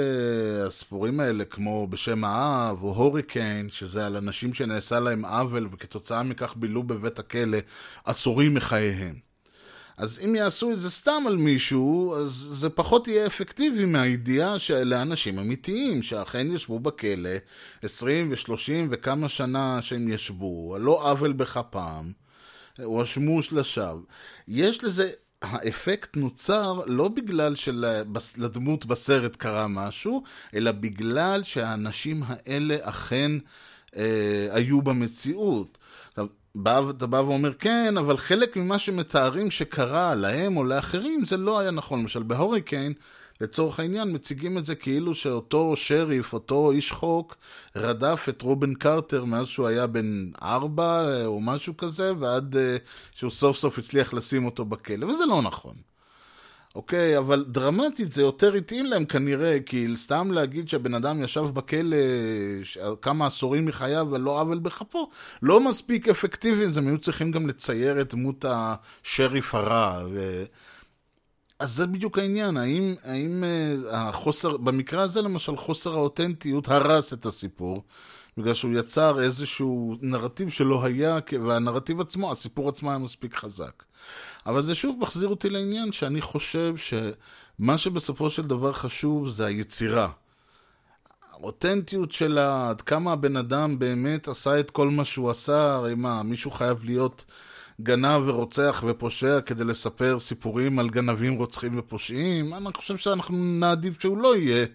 [0.66, 6.55] הספורים האלה, כמו בשם האב, או הוריקיין, שזה על אנשים שנעשה להם עוול, וכתוצאה מכך
[6.57, 7.59] בילו בבית הכלא
[8.05, 9.31] עשורים מחייהם.
[9.96, 15.02] אז אם יעשו את זה סתם על מישהו, אז זה פחות יהיה אפקטיבי מהידיעה שאלה
[15.02, 17.31] אנשים אמיתיים, שאכן ישבו בכלא
[17.83, 22.11] 20 ו-30 וכמה שנה שהם ישבו, על לא עוול בכפם,
[22.78, 23.98] הואשמו שלשיו.
[24.48, 25.11] יש לזה
[25.42, 30.22] האפקט נוצר לא בגלל שלדמות בסרט קרה משהו,
[30.55, 33.33] אלא בגלל שהאנשים האלה אכן
[33.96, 35.78] אה, היו במציאות.
[36.54, 41.58] בא, אתה בא ואומר, כן, אבל חלק ממה שמתארים שקרה להם או לאחרים, זה לא
[41.58, 42.00] היה נכון.
[42.00, 42.92] למשל, בהוריקן,
[43.40, 47.36] לצורך העניין, מציגים את זה כאילו שאותו שריף, אותו איש חוק,
[47.76, 52.58] רדף את רובין קרטר מאז שהוא היה בן ארבע אה, או משהו כזה, ועד uh,
[53.12, 55.91] שהוא סוף סוף הצליח לשים אותו בכלא, וזה לא נכון.
[56.74, 61.96] אוקיי, אבל דרמטית זה יותר התאים להם כנראה, כי סתם להגיד שהבן אדם ישב בכלא
[63.02, 65.11] כמה עשורים מחייו ולא עוול בכפו,
[65.42, 70.04] לא מספיק אפקטיבי, אז הם היו צריכים גם לצייר את דמות השריף הרע.
[70.11, 70.44] ו...
[71.58, 77.26] אז זה בדיוק העניין, האם, האם uh, החוסר, במקרה הזה למשל חוסר האותנטיות הרס את
[77.26, 77.82] הסיפור,
[78.37, 83.82] בגלל שהוא יצר איזשהו נרטיב שלא היה, והנרטיב עצמו, הסיפור עצמו היה מספיק חזק.
[84.46, 90.09] אבל זה שוב מחזיר אותי לעניין שאני חושב שמה שבסופו של דבר חשוב זה היצירה.
[91.33, 96.22] האותנטיות שלה, עד כמה הבן אדם באמת עשה את כל מה שהוא עשה, הרי מה,
[96.22, 97.24] מישהו חייב להיות
[97.81, 102.55] גנב ורוצח ופושע כדי לספר סיפורים על גנבים, רוצחים ופושעים?
[102.55, 104.66] אני חושב שאנחנו נעדיף שהוא לא יהיה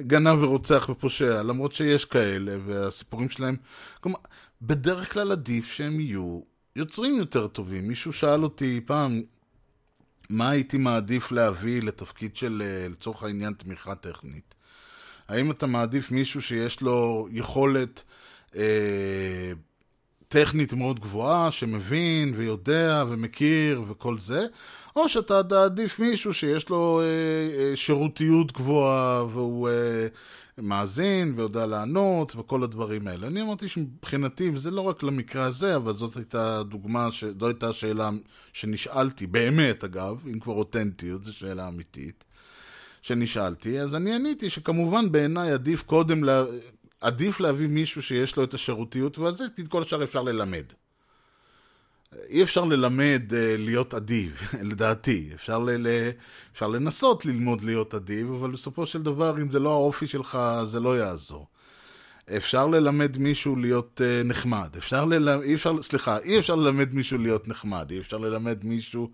[0.00, 3.56] גנב ורוצח ופושע, למרות שיש כאלה, והסיפורים שלהם...
[4.00, 4.18] כלומר,
[4.62, 6.40] בדרך כלל עדיף שהם יהיו
[6.76, 7.88] יוצרים יותר טובים.
[7.88, 9.22] מישהו שאל אותי פעם,
[10.30, 14.54] מה הייתי מעדיף להביא לתפקיד של, אה, לצורך העניין, תמיכה טכנית?
[15.28, 18.02] האם אתה מעדיף מישהו שיש לו יכולת
[18.56, 19.52] אה,
[20.28, 24.46] טכנית מאוד גבוהה, שמבין ויודע ומכיר וכל זה,
[24.96, 27.04] או שאתה תעדיף מישהו שיש לו אה,
[27.60, 30.06] אה, שירותיות גבוהה והוא אה,
[30.58, 33.26] מאזין ויודע לענות וכל הדברים האלה.
[33.26, 37.24] אני אמרתי שמבחינתי, וזה לא רק למקרה הזה, אבל זאת הייתה דוגמה, ש...
[37.24, 38.10] זו הייתה השאלה
[38.52, 42.24] שנשאלתי, באמת אגב, אם כבר אותנטיות, זו שאלה אמיתית.
[43.02, 46.44] שנשאלתי, אז אני עניתי שכמובן בעיניי עדיף קודם, לה...
[47.00, 50.64] עדיף להביא מישהו שיש לו את השירותיות, ואז את כל השאר אפשר ללמד.
[52.28, 54.40] אי אפשר ללמד uh, להיות אדיב,
[54.70, 55.30] לדעתי.
[55.34, 56.10] אפשר, ל- ל-
[56.52, 60.80] אפשר לנסות ללמוד להיות אדיב, אבל בסופו של דבר, אם זה לא האופי שלך, זה
[60.80, 61.46] לא יעזור.
[62.36, 64.76] אפשר ללמד מישהו להיות uh, נחמד.
[64.78, 67.90] אפשר ללמד, אי אפשר, סליחה, אי אפשר ללמד מישהו להיות נחמד.
[67.90, 69.10] אי אפשר ללמד מישהו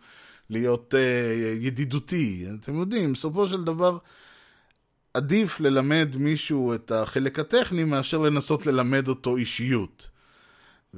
[0.51, 0.97] להיות uh,
[1.61, 2.47] ידידותי.
[2.61, 3.99] אתם יודעים, בסופו של דבר,
[5.15, 10.09] עדיף ללמד מישהו את החלק הטכני מאשר לנסות ללמד אותו אישיות.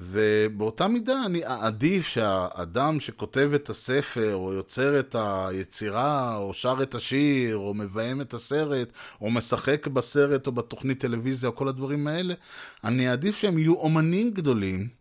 [0.03, 6.95] ובאותה מידה אני עדיף שהאדם שכותב את הספר, או יוצר את היצירה, או שר את
[6.95, 8.89] השיר, או מביים את הסרט,
[9.21, 12.35] או משחק בסרט או בתוכנית טלוויזיה, או כל הדברים האלה,
[12.85, 15.01] אני אעדיף שהם יהיו אומנים גדולים.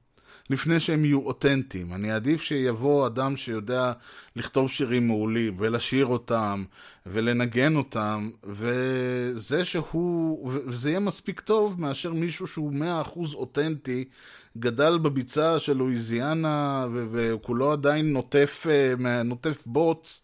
[0.50, 1.94] לפני שהם יהיו אותנטיים.
[1.94, 3.92] אני אעדיף שיבוא אדם שיודע
[4.36, 6.64] לכתוב שירים מעולים, ולשיר אותם,
[7.06, 14.06] ולנגן אותם, וזה שהוא, וזה יהיה מספיק טוב מאשר מישהו שהוא מאה אחוז אותנטי,
[14.58, 20.22] גדל בביצה של לואיזיאנה, וכולו עדיין נוטף, אה, נוטף בוץ.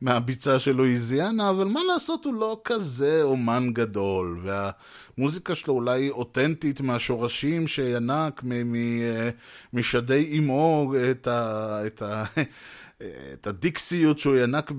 [0.00, 6.80] מהביצה של לואיזיאנה, אבל מה לעשות, הוא לא כזה אומן גדול, והמוזיקה שלו אולי אותנטית
[6.80, 8.42] מהשורשים שינק
[8.74, 9.30] אה,
[9.72, 12.24] משדי אמו את, ה, את, ה,
[13.32, 14.72] את הדיקסיות שהוא ינק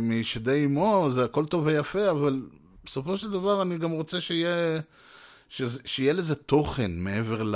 [0.00, 2.42] משדי אמו, זה הכל טוב ויפה, אבל
[2.84, 4.80] בסופו של דבר אני גם רוצה שיהיה...
[5.84, 7.54] שיהיה לזה תוכן מעבר, ל,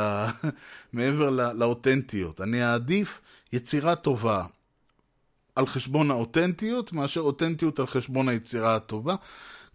[0.92, 2.40] מעבר ל, לאותנטיות.
[2.40, 3.20] אני אעדיף
[3.52, 4.44] יצירה טובה
[5.54, 9.14] על חשבון האותנטיות, מאשר אותנטיות על חשבון היצירה הטובה.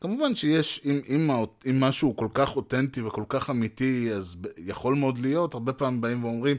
[0.01, 1.29] כמובן שיש, אם, אם,
[1.69, 6.23] אם משהו כל כך אותנטי וכל כך אמיתי, אז יכול מאוד להיות, הרבה פעמים באים
[6.23, 6.57] ואומרים,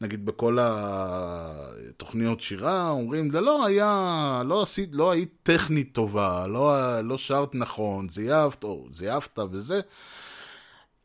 [0.00, 7.00] נגיד בכל התוכניות שירה, אומרים, זה לא היה, לא עשית, לא היית טכנית טובה, לא,
[7.00, 9.80] לא שרת נכון, זייפת, או זייפת וזה.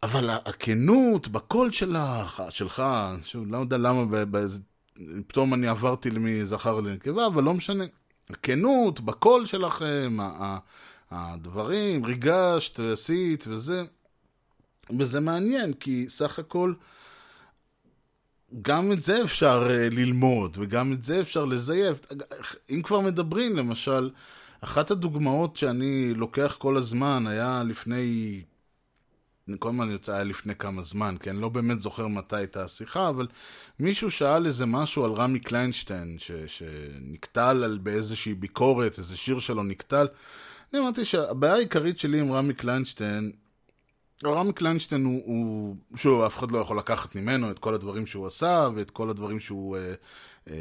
[0.03, 2.83] אבל הכנות בקול שלך, שלך,
[3.23, 4.17] שוב, לא יודע למה
[5.27, 7.83] פתאום אני עברתי מזכר לנקבה, אבל לא משנה.
[8.29, 10.17] הכנות, בקול שלכם,
[11.11, 13.83] הדברים, ריגשת, עשית וזה.
[14.99, 16.73] וזה מעניין, כי סך הכל,
[18.61, 21.99] גם את זה אפשר אה, ללמוד, וגם את זה אפשר לזייף.
[22.69, 24.09] אם כבר מדברים, למשל,
[24.61, 28.41] אחת הדוגמאות שאני לוקח כל הזמן היה לפני
[29.59, 33.09] כל הזמן יוצא היה לפני כמה זמן, כי אני לא באמת זוכר מתי הייתה השיחה,
[33.09, 33.27] אבל
[33.79, 39.63] מישהו שאל איזה משהו על רמי קליינשטיין, ש, שנקטל על באיזושהי ביקורת, איזה שיר שלו
[39.63, 40.07] נקטל.
[40.73, 43.31] אני אמרתי שהבעיה העיקרית שלי עם רמי קליינשטיין,
[44.25, 48.27] רמי קליינשטיין הוא, הוא, שוב, אף אחד לא יכול לקחת ממנו את כל הדברים שהוא
[48.27, 49.93] עשה, ואת כל הדברים שהוא אה,
[50.49, 50.55] אה,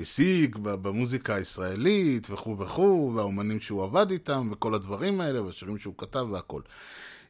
[0.00, 6.26] השיג במוזיקה הישראלית, וכו' וכו', והאומנים שהוא עבד איתם, וכל הדברים האלה, והשירים שהוא כתב
[6.32, 6.60] והכל.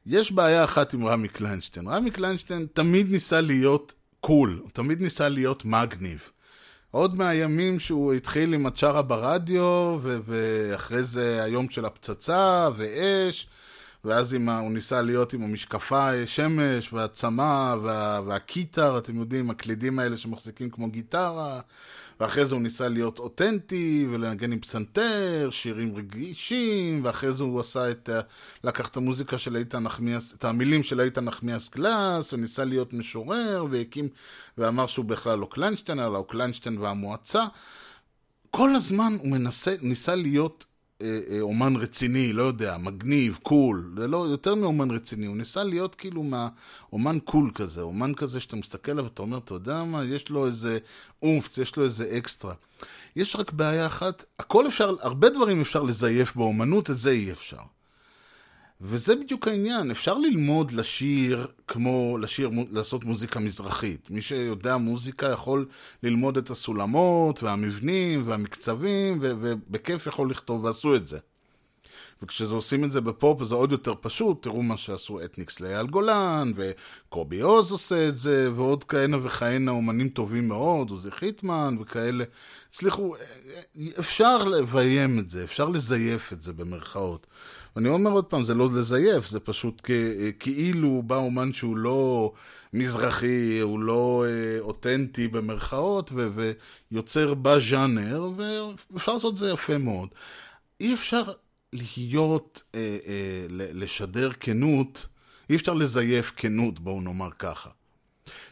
[0.06, 1.88] יש בעיה אחת עם רמי קליינשטיין.
[1.88, 6.30] רמי קליינשטיין תמיד ניסה להיות cool, הוא תמיד ניסה להיות מגניב.
[6.90, 13.48] עוד מהימים שהוא התחיל עם הצ'ארה ברדיו, ו- ואחרי זה היום של הפצצה, ואש,
[14.04, 19.98] ואז ה- הוא ניסה להיות עם המשקפי שמש, והצמה, וה- וה keytar, אתם יודעים, הקלידים
[19.98, 21.60] האלה שמחזיקים כמו גיטרה.
[22.20, 27.90] ואחרי זה הוא ניסה להיות אותנטי ולנגן עם פסנתר, שירים רגישים, ואחרי זה הוא עשה
[27.90, 28.10] את,
[28.64, 33.66] לקח את המוזיקה של איתן נחמיאס, את המילים של איתן נחמיאס גלאס, וניסה להיות משורר,
[33.70, 34.08] והקים,
[34.58, 37.44] ואמר שהוא בכלל לא קליינשטיין, אלא הוא קליינשטיין והמועצה.
[38.50, 40.64] כל הזמן הוא מנסה, ניסה להיות
[41.40, 46.22] אומן רציני, לא יודע, מגניב, cool, זה לא, יותר מאומן רציני, הוא ניסה להיות כאילו
[46.22, 46.48] מה,
[46.92, 50.46] אומן cool כזה, אומן כזה שאתה מסתכל עליו ואתה אומר, אתה יודע מה, יש לו
[50.46, 50.78] איזה
[51.22, 52.54] oomph, יש לו איזה אקסטרה.
[53.16, 57.75] יש רק בעיה אחת, הכל אפשר, הרבה דברים אפשר לזייף באומנות, את זה אי אפשר.
[58.80, 64.10] וזה בדיוק העניין, אפשר ללמוד לשיר כמו, לשיר, לעשות מוזיקה מזרחית.
[64.10, 65.66] מי שיודע מוזיקה יכול
[66.02, 71.18] ללמוד את הסולמות והמבנים והמקצבים, ובכיף יכול לכתוב, ועשו את זה.
[72.22, 76.52] וכשזה עושים את זה בפופ זה עוד יותר פשוט, תראו מה שעשו אתניקס לאייל גולן,
[76.56, 82.24] וקובי עוז עושה את זה, ועוד כהנה וכהנה אומנים טובים מאוד, עוזי חיטמן וכאלה.
[82.70, 83.14] הצליחו,
[83.98, 87.26] אפשר לביים את זה, אפשר לזייף את זה במרכאות.
[87.76, 89.82] ואני אומר עוד פעם, זה לא לזייף, זה פשוט
[90.38, 92.32] כאילו בא אומן שהוא לא
[92.72, 96.28] מזרחי, הוא לא אה, אותנטי במרכאות, ו,
[96.90, 100.08] ויוצר בז'אנר, ואפשר לעשות את זה יפה מאוד.
[100.80, 101.22] אי אפשר
[101.72, 105.06] להיות, אה, אה, לשדר כנות,
[105.50, 107.70] אי אפשר לזייף כנות, בואו נאמר ככה.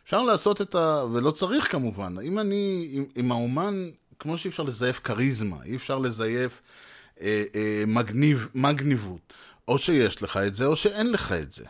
[0.05, 1.05] אפשר לעשות את ה...
[1.13, 2.17] ולא צריך כמובן.
[2.23, 6.63] אם אני, אם, אם האומן, כמו שאי אפשר לזייף כריזמה, אי אפשר לזייף
[7.87, 9.35] מגניב, מגניבות.
[9.69, 11.65] או שיש לך את זה, או שאין לך את זה.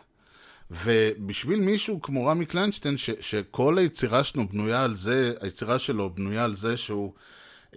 [0.71, 6.43] ובשביל מישהו כמו רמי קליינשטיין, ש, שכל היצירה שלו בנויה על זה, היצירה שלו בנויה
[6.43, 7.13] על זה שהוא...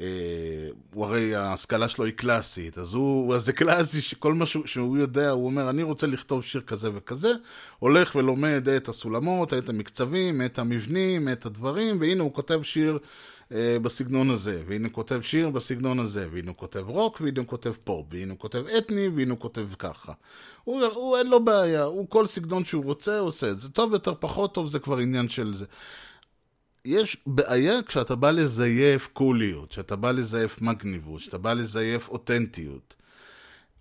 [0.01, 4.99] אה, הוא הרי ההשכלה שלו היא קלאסית, אז הוא, אז זה קלאסי שכל מה שהוא,
[4.99, 7.33] יודע, הוא אומר, אני רוצה לכתוב שיר כזה וכזה,
[7.79, 12.99] הולך ולומד את הסולמות, את המקצבים, את המבנים, את הדברים, והנה הוא כותב שיר אה,
[13.51, 17.73] בסגנון הזה, והנה הוא כותב שיר בסגנון הזה, והנה הוא כותב רוק, והנה הוא כותב
[17.85, 20.13] פופ, והנה הוא כותב אתני, והנה הוא כותב ככה.
[20.65, 23.69] הוא, הוא אין לו בעיה, הוא כל סגנון שהוא רוצה, הוא עושה את זה.
[23.69, 25.65] טוב יותר, פחות טוב, זה כבר עניין של זה.
[26.85, 32.95] יש בעיה כשאתה בא לזייף קוליות, כשאתה בא לזייף מגניבות, כשאתה בא לזייף אותנטיות.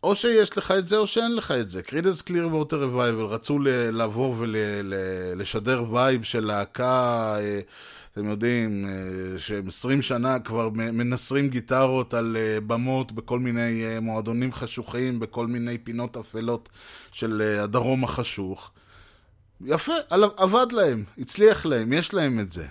[0.03, 1.82] או שיש לך את זה או שאין לך את זה.
[1.82, 3.59] קרידנס קליר ווטר רווייבל רצו
[3.91, 7.59] לעבור ולשדר vibe של להקה, אה,
[8.18, 14.53] אתם יודעים, אה, שהם 20 שנה כבר מנסרים גיטרות על אה, במות בכל מיני מועדונים
[14.53, 16.70] חשוכים, בכל מיני פינות אפלות
[17.11, 18.72] של הדרום החשוך.
[19.65, 19.93] יפה,
[20.38, 22.65] עבד להם, הצליח להם, יש להם את זה.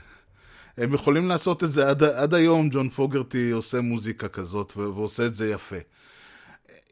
[0.78, 5.34] הם יכולים לעשות את זה עד, עד היום, ג'ון פוגרטי עושה מוזיקה כזאת ועושה את
[5.34, 5.78] זה יפה.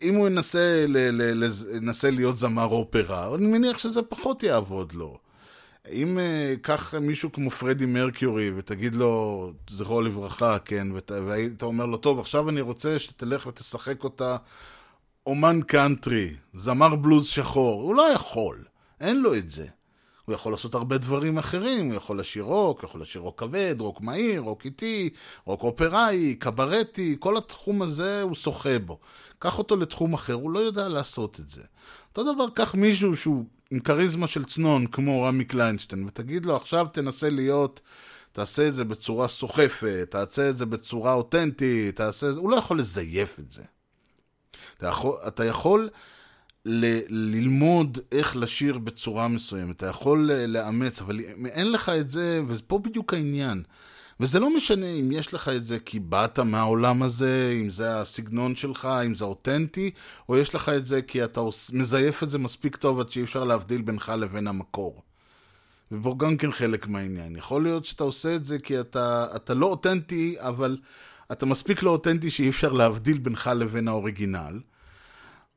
[0.03, 4.93] אם הוא ינסה, ל, ל, ל, ינסה להיות זמר אופרה, אני מניח שזה פחות יעבוד
[4.93, 5.24] לו.
[5.93, 11.87] אם uh, קח מישהו כמו פרדי מרקיורי ותגיד לו, זכרו לברכה, כן, ות, והיית אומר
[11.87, 14.37] לו, טוב, עכשיו אני רוצה שתלך ותשחק אותה
[15.27, 18.65] אומן קאנטרי, זמר בלוז שחור, הוא לא יכול,
[19.01, 19.67] אין לו את זה.
[20.25, 23.77] הוא יכול לעשות הרבה דברים אחרים, הוא יכול לשיר רוק, הוא יכול לשיר רוק כבד,
[23.79, 25.11] רוק מהיר, רוק איטי,
[25.45, 28.99] רוק אופראי, קברטי, כל התחום הזה הוא שוחה בו.
[29.39, 31.63] קח אותו לתחום אחר, הוא לא יודע לעשות את זה.
[32.09, 33.45] אותו דבר, קח מישהו שהוא
[33.75, 37.81] עם כריזמה של צנון, כמו רמי קליינשטיין, ותגיד לו, עכשיו תנסה להיות,
[38.33, 42.57] תעשה את זה בצורה סוחפת, תעשה את זה בצורה אותנטית, תעשה את זה, הוא לא
[42.57, 43.63] יכול לזייף את זה.
[44.79, 45.89] אתה יכול, אתה יכול
[46.65, 52.79] ל- ללמוד איך לשיר בצורה מסוימת, אתה יכול לאמץ, אבל אין לך את זה, ופה
[52.79, 53.63] בדיוק העניין.
[54.21, 58.57] וזה לא משנה אם יש לך את זה כי באת מהעולם הזה, אם זה הסגנון
[58.57, 59.91] שלך, אם זה אותנטי,
[60.29, 61.41] או יש לך את זה כי אתה
[61.73, 65.03] מזייף את זה מספיק טוב עד שאי אפשר להבדיל בינך לבין המקור.
[65.93, 67.37] ופה גם כן חלק מהעניין.
[67.37, 70.79] יכול להיות שאתה עושה את זה כי אתה, אתה לא אותנטי, אבל
[71.33, 74.61] אתה מספיק לא אותנטי שאי אפשר להבדיל בינך לבין האוריגינל.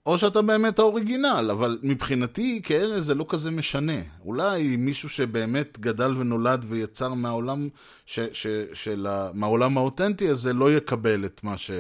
[0.08, 4.02] או שאתה באמת האוריגינל, אבל מבחינתי כארז זה לא כזה משנה.
[4.26, 7.70] אולי מישהו שבאמת גדל ונולד ויצר מהעולם,
[8.06, 11.72] ש, ש, של, מהעולם האותנטי הזה לא יקבל את מה ש...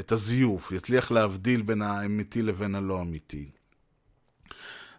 [0.00, 3.48] את הזיוף, יצליח להבדיל בין האמיתי לבין הלא אמיתי.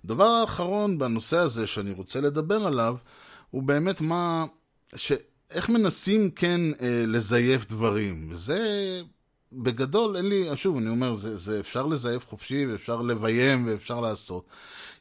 [0.06, 2.96] דבר האחרון בנושא הזה שאני רוצה לדבר עליו,
[3.52, 4.46] הוא באמת מה...
[4.96, 5.12] ש...
[5.52, 8.28] איך מנסים כן אה, לזייף דברים.
[8.32, 9.02] וזה
[9.54, 14.46] בגדול, אין לי, שוב, אני אומר, זה, זה אפשר לזייף חופשי ואפשר לביים ואפשר לעשות.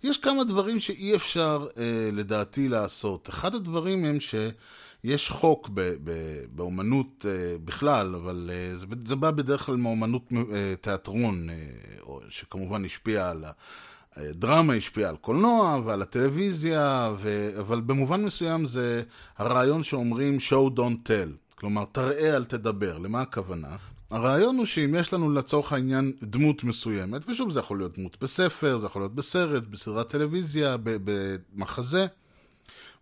[0.03, 3.29] יש כמה דברים שאי אפשר, אה, לדעתי, לעשות.
[3.29, 6.13] אחד הדברים הם שיש חוק ב, ב,
[6.51, 11.57] באומנות אה, בכלל, אבל אה, זה, זה בא בדרך כלל מאומנות אה, תיאטרון, אה,
[12.29, 13.51] שכמובן השפיע על ה...
[14.17, 17.51] דרמה השפיעה על קולנוע ועל הטלוויזיה, ו...
[17.59, 19.03] אבל במובן מסוים זה
[19.37, 21.55] הרעיון שאומרים show don't tell.
[21.55, 22.99] כלומר, תראה אל תדבר.
[22.99, 23.77] למה הכוונה?
[24.11, 28.79] הרעיון הוא שאם יש לנו לצורך העניין דמות מסוימת, ושוב זה יכול להיות דמות בספר,
[28.79, 32.07] זה יכול להיות בסרט, בסדרת טלוויזיה, במחזה,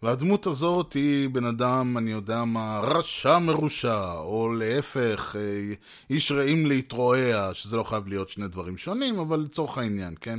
[0.02, 5.74] והדמות הזאת היא בן אדם, אני יודע מה, רשע מרושע, או להפך, אה,
[6.10, 10.38] איש רעים להתרועע, שזה לא חייב להיות שני דברים שונים, אבל לצורך העניין, כן?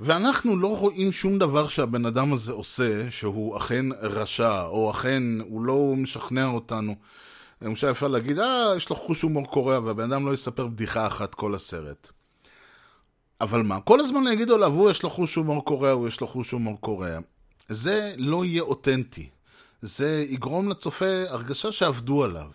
[0.00, 5.62] ואנחנו לא רואים שום דבר שהבן אדם הזה עושה, שהוא אכן רשע, או אכן הוא
[5.62, 6.94] לא משכנע אותנו.
[7.62, 11.34] למשל אפשר להגיד, אה, יש לו חוש הומור קורע, והבן אדם לא יספר בדיחה אחת
[11.34, 12.10] כל הסרט.
[13.40, 16.26] אבל מה, כל הזמן יגידו עליו, הוא יש לו חוש הומור קורע, הוא יש לו
[16.26, 17.18] חוש הומור קורע.
[17.68, 19.28] זה לא יהיה אותנטי.
[19.82, 22.50] זה יגרום לצופה הרגשה שעבדו עליו.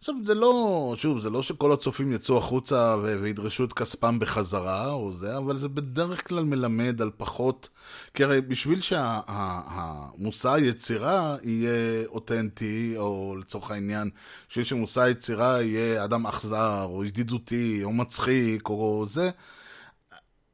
[0.00, 4.92] עכשיו, זה לא, שוב, זה לא שכל הצופים יצאו החוצה ו- וידרשו את כספם בחזרה
[4.92, 7.68] או זה, אבל זה בדרך כלל מלמד על פחות,
[8.14, 14.10] כי הרי בשביל שהמושא היצירה יהיה אותנטי, או לצורך העניין,
[14.48, 19.30] בשביל שמושא היצירה יהיה אדם אכזר, או ידידותי, או מצחיק, או זה,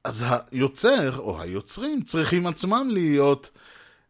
[0.04, 3.50] אז היוצר, או היוצרים, צריכים עצמם להיות...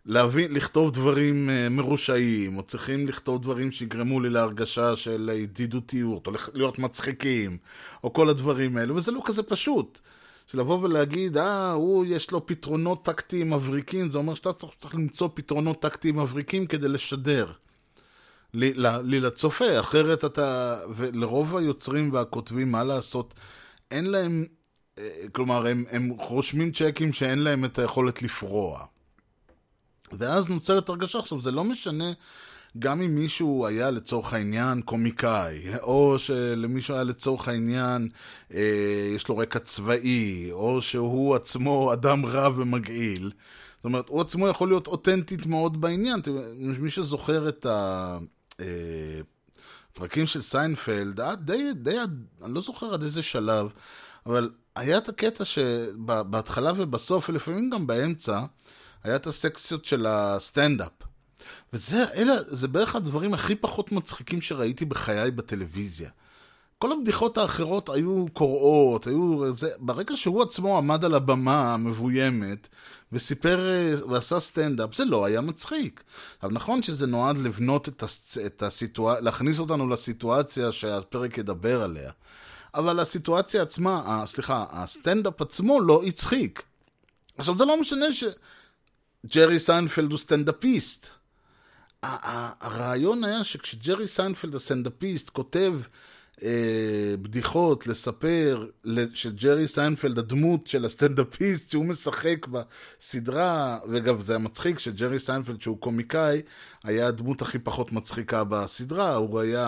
[0.07, 6.33] להבין, לכתוב דברים uh, מרושעים, או צריכים לכתוב דברים שיגרמו לי להרגשה של ידידותיות, או
[6.55, 7.59] להיות מצחיקים,
[8.05, 10.01] או כל הדברים האלו, וזה לא כזה פשוט.
[10.47, 15.83] שלבוא ולהגיד, אה, הוא יש לו פתרונות טקטיים מבריקים, זה אומר שאתה צריך למצוא פתרונות
[15.83, 17.53] טקטיים מבריקים כדי לשדר.
[18.55, 18.73] לי,
[19.05, 23.35] לי לצופה, אחרת אתה, ולרוב היוצרים והכותבים, מה לעשות,
[23.91, 24.45] אין להם,
[24.99, 28.85] אה, כלומר, הם, הם רושמים צ'קים שאין להם את היכולת לפרוע.
[30.13, 32.13] ואז נוצרת הרגשה, עכשיו זה לא משנה
[32.79, 38.09] גם אם מישהו היה לצורך העניין קומיקאי, או שלמישהו היה לצורך העניין,
[38.55, 43.33] אה, יש לו רקע צבאי, או שהוא עצמו אדם רע ומגעיל.
[43.77, 46.21] זאת אומרת, הוא עצמו יכול להיות אותנטית מאוד בעניין.
[46.57, 47.67] מי שזוכר את
[49.93, 51.97] הפרקים אה, של סיינפלד, עד די, די,
[52.45, 53.69] אני לא זוכר עד איזה שלב,
[54.27, 58.41] אבל היה את הקטע שבהתחלה ובסוף, ולפעמים גם באמצע,
[59.05, 60.93] היה את הסקציות של הסטנדאפ.
[61.73, 66.11] וזה אלה, זה בערך הדברים הכי פחות מצחיקים שראיתי בחיי בטלוויזיה.
[66.79, 69.57] כל הבדיחות האחרות היו קורעות, היו...
[69.57, 72.69] זה, ברגע שהוא עצמו עמד על הבמה המבוימת
[73.13, 73.61] וסיפר
[74.09, 76.03] ועשה סטנדאפ, זה לא היה מצחיק.
[76.43, 82.11] אבל נכון שזה נועד לבנות את, הס, את הסיטואציה, להכניס אותנו לסיטואציה שהפרק ידבר עליה.
[82.75, 86.63] אבל הסיטואציה עצמה, סליחה, הסטנדאפ עצמו לא הצחיק.
[87.39, 88.25] עכשיו, זה לא משנה ש...
[89.35, 91.09] ג'רי סיינפלד הוא סטנדאפיסט.
[92.03, 95.73] הרעיון היה שכשג'רי סיינפלד הסטנדאפיסט כותב
[96.43, 98.67] אה, בדיחות לספר
[99.13, 106.43] שג'רי סיינפלד הדמות של הסטנדאפיסט שהוא משחק בסדרה, ואגב זה מצחיק שג'רי סיינפלד שהוא קומיקאי
[106.85, 109.67] היה הדמות הכי פחות מצחיקה בסדרה, הוא היה,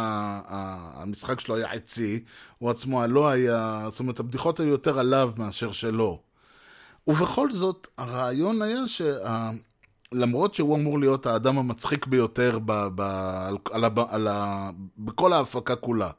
[0.94, 2.24] המשחק שלו היה עצי,
[2.58, 6.27] הוא עצמו לא היה, זאת אומרת הבדיחות היו יותר עליו מאשר שלו.
[7.08, 8.80] ובכל זאת, הרעיון היה
[10.12, 14.28] שלמרות שהוא אמור להיות האדם המצחיק ביותר ב, ב, על, על, על,
[14.98, 16.10] בכל ההפקה כולה,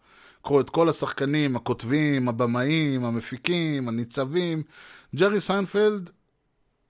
[0.41, 4.63] קחו את כל השחקנים, הכותבים, הבמאים, המפיקים, הניצבים,
[5.15, 6.09] ג'רי סיינפלד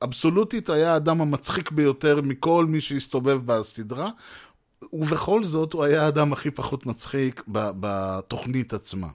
[0.03, 4.09] אבסולוטית היה האדם המצחיק ביותר מכל מי שהסתובב בסדרה,
[4.93, 9.07] ובכל זאת הוא היה האדם הכי פחות מצחיק בתוכנית עצמה.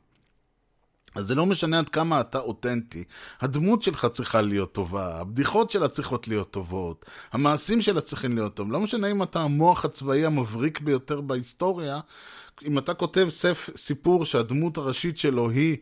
[1.14, 3.04] אז זה לא משנה עד כמה אתה אותנטי.
[3.40, 8.72] הדמות שלך צריכה להיות טובה, הבדיחות שלה צריכות להיות טובות, המעשים שלה צריכים להיות טובים.
[8.72, 12.00] לא משנה אם אתה המוח הצבאי המבריק ביותר בהיסטוריה,
[12.66, 15.76] אם אתה כותב סף, סיפור שהדמות הראשית שלו היא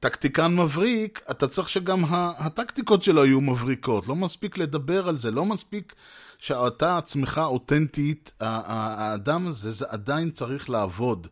[0.00, 4.08] טקטיקן מבריק, אתה צריך שגם הטקטיקות שלו יהיו מבריקות.
[4.08, 5.94] לא מספיק לדבר על זה, לא מספיק
[6.38, 11.26] שאתה עצמך אותנטית, האדם הזה, זה עדיין צריך לעבוד.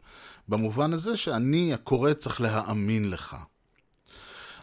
[0.50, 3.36] במובן הזה שאני, הקורא, צריך להאמין לך.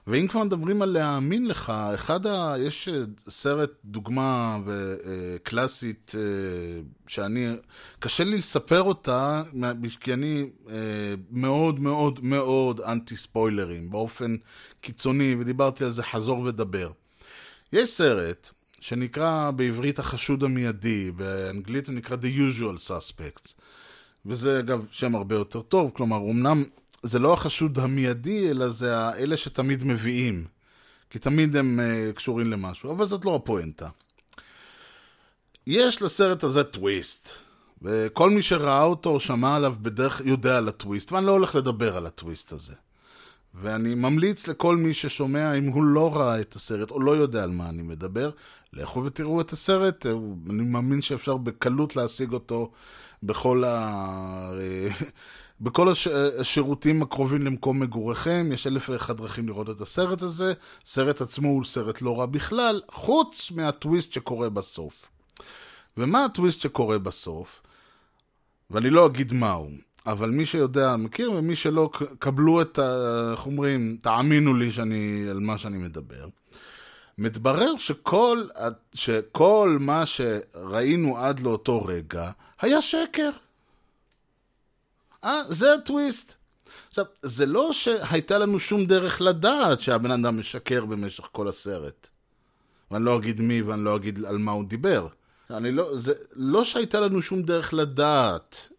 [0.08, 2.56] ואם כבר מדברים על להאמין לך, אחד ה...
[2.60, 4.74] יש אה, סרט דוגמה אה,
[5.44, 6.22] קלאסית אה,
[7.08, 7.48] שאני,
[8.00, 9.44] קשה לי לספר אותה,
[10.00, 10.50] כי אני
[11.32, 14.36] מאוד מאוד מאוד אנטי ספוילרים, באופן
[14.82, 16.92] קיצוני, ודיברתי על זה חזור ודבר.
[17.74, 23.54] יש סרט שנקרא בעברית החשוד המיידי, באנגלית הוא נקרא The Usual Suspects.
[24.26, 26.64] וזה אגב שם הרבה יותר טוב, כלומר, אמנם
[27.04, 30.46] זה לא החשוד המיידי, אלא זה אלה שתמיד מביאים.
[31.10, 33.90] כי תמיד הם uh, קשורים למשהו, אבל זאת לא הפואנטה.
[35.68, 37.30] יש לסרט הזה טוויסט,
[37.82, 41.98] וכל מי שראה אותו או שמע עליו בדרך יודע על הטוויסט, ואני לא הולך לדבר
[41.98, 42.74] על הטוויסט הזה.
[43.54, 47.50] ואני ממליץ לכל מי ששומע, אם הוא לא ראה את הסרט או לא יודע על
[47.50, 48.30] מה אני מדבר,
[48.74, 50.06] לכו ותראו את הסרט,
[50.50, 52.72] אני מאמין שאפשר בקלות להשיג אותו
[53.24, 54.52] בכל, ה...
[55.62, 56.08] בכל הש...
[56.08, 60.54] השירותים הקרובים למקום מגוריכם, יש אלף ואחד דרכים לראות את הסרט הזה.
[60.86, 65.10] הסרט עצמו הוא סרט לא רע בכלל, חוץ מהטוויסט שקורה בסוף.
[65.98, 67.62] ומה הטוויסט שקורה בסוף?
[68.70, 69.70] ואני לא אגיד מהו,
[70.06, 71.90] אבל מי שיודע מכיר, ומי שלא,
[72.20, 73.32] קבלו את ה...
[73.32, 76.28] איך אומרים, תאמינו לי שאני, על מה שאני מדבר.
[77.18, 78.48] מתברר שכל,
[78.94, 82.32] שכל מה שראינו עד לאותו רגע
[82.62, 83.30] היה שקר.
[85.24, 86.34] אה, זה הטוויסט.
[86.88, 92.10] עכשיו, זה לא שהייתה לנו שום דרך לדעת שהבן אדם משקר במשך כל הסרט.
[92.92, 95.08] ואני לא אגיד מי ואני לא אגיד על מה הוא דיבר.
[95.50, 98.70] אני לא, זה לא שהייתה לנו שום דרך לדעת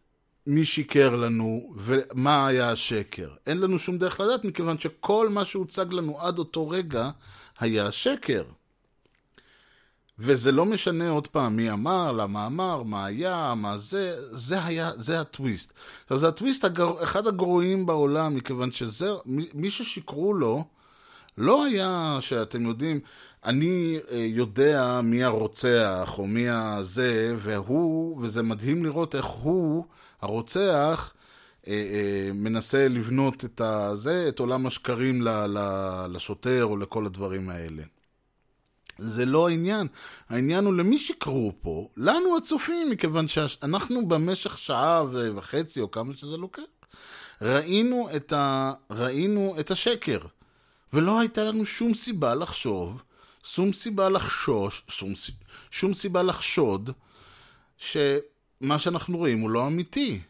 [0.47, 3.31] מי שיקר לנו ומה היה השקר.
[3.47, 7.11] אין לנו שום דרך לדעת, מכיוון שכל מה שהוצג לנו עד אותו רגע
[7.59, 8.45] היה שקר.
[10.19, 14.91] וזה לא משנה עוד פעם מי אמר, למה אמר, מה היה, מה זה, זה היה,
[14.97, 15.73] זה הטוויסט.
[16.11, 20.65] זה הטוויסט הגר, אחד הגרועים בעולם, מכיוון שזה, מי, מי ששיקרו לו,
[21.39, 23.01] לא היה שאתם יודעים,
[23.45, 29.85] אני אה, יודע מי הרוצח או מי הזה, והוא, וזה מדהים לראות איך הוא,
[30.21, 31.13] הרוצח,
[31.69, 35.23] אה, אה, מנסה לבנות את הזה, את עולם השקרים
[36.09, 37.83] לשוטר או לכל הדברים האלה.
[38.99, 39.87] זה לא העניין.
[40.29, 45.03] העניין הוא למי שקראו פה, לנו הצופים, מכיוון שאנחנו במשך שעה
[45.35, 46.63] וחצי או כמה שזה לוקח,
[47.43, 48.73] ראינו את, ה...
[48.91, 50.19] ראינו את השקר.
[50.93, 53.03] ולא הייתה לנו שום סיבה לחשוב,
[53.43, 55.13] שום סיבה לחשוש, שום,
[55.71, 56.91] שום סיבה לחשוד,
[57.79, 60.21] שמה שאנחנו רואים הוא לא אמיתי.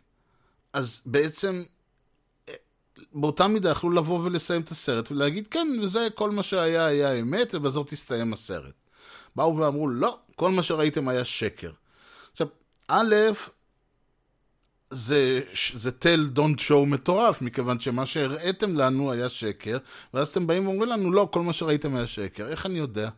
[0.73, 1.65] אז בעצם
[3.13, 7.55] באותה מידה יכלו לבוא ולסיים את הסרט ולהגיד, כן, וזה כל מה שהיה היה אמת,
[7.55, 8.75] ובזאת הסתיים הסרט.
[9.37, 11.71] באו ואמרו, לא, כל מה שראיתם היה שקר.
[12.33, 12.47] עכשיו,
[12.89, 13.15] א',
[14.91, 15.41] זה,
[15.75, 19.79] זה tell don't show מטורף, מכיוון שמה שהראיתם לנו היה שקר,
[20.15, 22.49] ואז אתם באים ואומרים לנו, לא, כל מה שראיתם היה שקר.
[22.49, 23.11] איך אני יודע?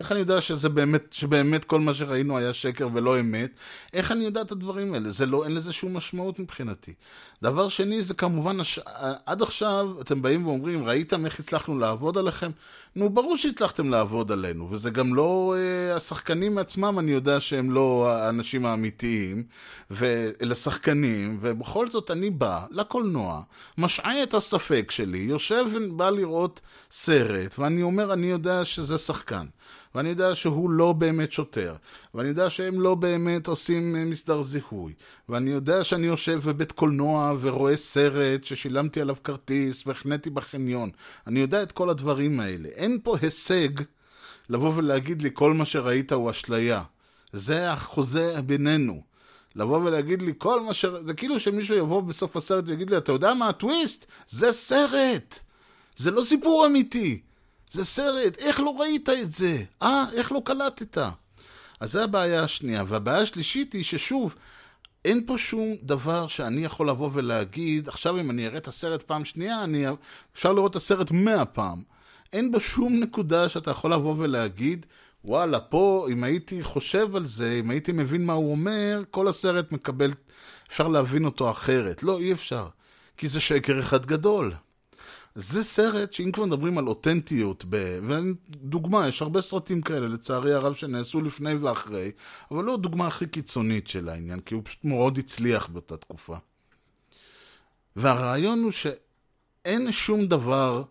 [0.00, 3.50] איך אני יודע שזה באמת, שבאמת כל מה שראינו היה שקר ולא אמת?
[3.92, 5.10] איך אני יודע את הדברים האלה?
[5.10, 6.94] זה לא, אין לזה שום משמעות מבחינתי.
[7.42, 8.78] דבר שני, זה כמובן, הש...
[9.26, 12.50] עד עכשיו אתם באים ואומרים, ראיתם איך הצלחנו לעבוד עליכם?
[12.96, 15.54] נו, ברור שהצלחתם לעבוד עלינו, וזה גם לא...
[15.58, 19.44] אה, השחקנים עצמם, אני יודע שהם לא האנשים האמיתיים,
[19.90, 23.42] ואלה שחקנים, ובכל זאת אני בא לקולנוע,
[23.78, 26.60] משעה את הספק שלי, יושב ובא לראות
[26.90, 29.46] סרט, ואני אומר, אני יודע שזה שחקן.
[29.94, 31.74] ואני יודע שהוא לא באמת שוטר,
[32.14, 34.92] ואני יודע שהם לא באמת עושים אה, מסדר זיהוי,
[35.28, 40.90] ואני יודע שאני יושב בבית קולנוע ורואה סרט ששילמתי עליו כרטיס והחניתי בחניון.
[41.26, 42.68] אני יודע את כל הדברים האלה.
[42.68, 43.68] אין פה הישג
[44.48, 46.82] לבוא ולהגיד לי כל מה שראית הוא אשליה.
[47.32, 49.02] זה החוזה בינינו.
[49.56, 50.84] לבוא ולהגיד לי כל מה ש...
[50.84, 54.06] זה כאילו שמישהו יבוא בסוף הסרט ויגיד לי, אתה יודע מה הטוויסט?
[54.28, 55.38] זה סרט!
[55.96, 57.20] זה לא סיפור אמיתי.
[57.70, 59.62] זה סרט, איך לא ראית את זה?
[59.82, 60.98] אה, איך לא קלטת?
[61.80, 62.84] אז זו הבעיה השנייה.
[62.86, 64.34] והבעיה השלישית היא ששוב,
[65.04, 69.24] אין פה שום דבר שאני יכול לבוא ולהגיד, עכשיו אם אני אראה את הסרט פעם
[69.24, 69.84] שנייה, אני...
[70.34, 71.82] אפשר לראות את הסרט מאה פעם.
[72.32, 74.86] אין בו שום נקודה שאתה יכול לבוא ולהגיד,
[75.24, 79.72] וואלה, פה, אם הייתי חושב על זה, אם הייתי מבין מה הוא אומר, כל הסרט
[79.72, 80.10] מקבל,
[80.68, 82.02] אפשר להבין אותו אחרת.
[82.02, 82.68] לא, אי אפשר.
[83.16, 84.52] כי זה שקר אחד גדול.
[85.40, 87.98] זה סרט שאם כבר מדברים על אותנטיות, ב...
[88.08, 92.10] ודוגמה, יש הרבה סרטים כאלה, לצערי הרב, שנעשו לפני ואחרי,
[92.50, 96.36] אבל לא הדוגמה הכי קיצונית של העניין, כי הוא פשוט מאוד הצליח באותה תקופה.
[97.96, 100.82] והרעיון הוא שאין שום דבר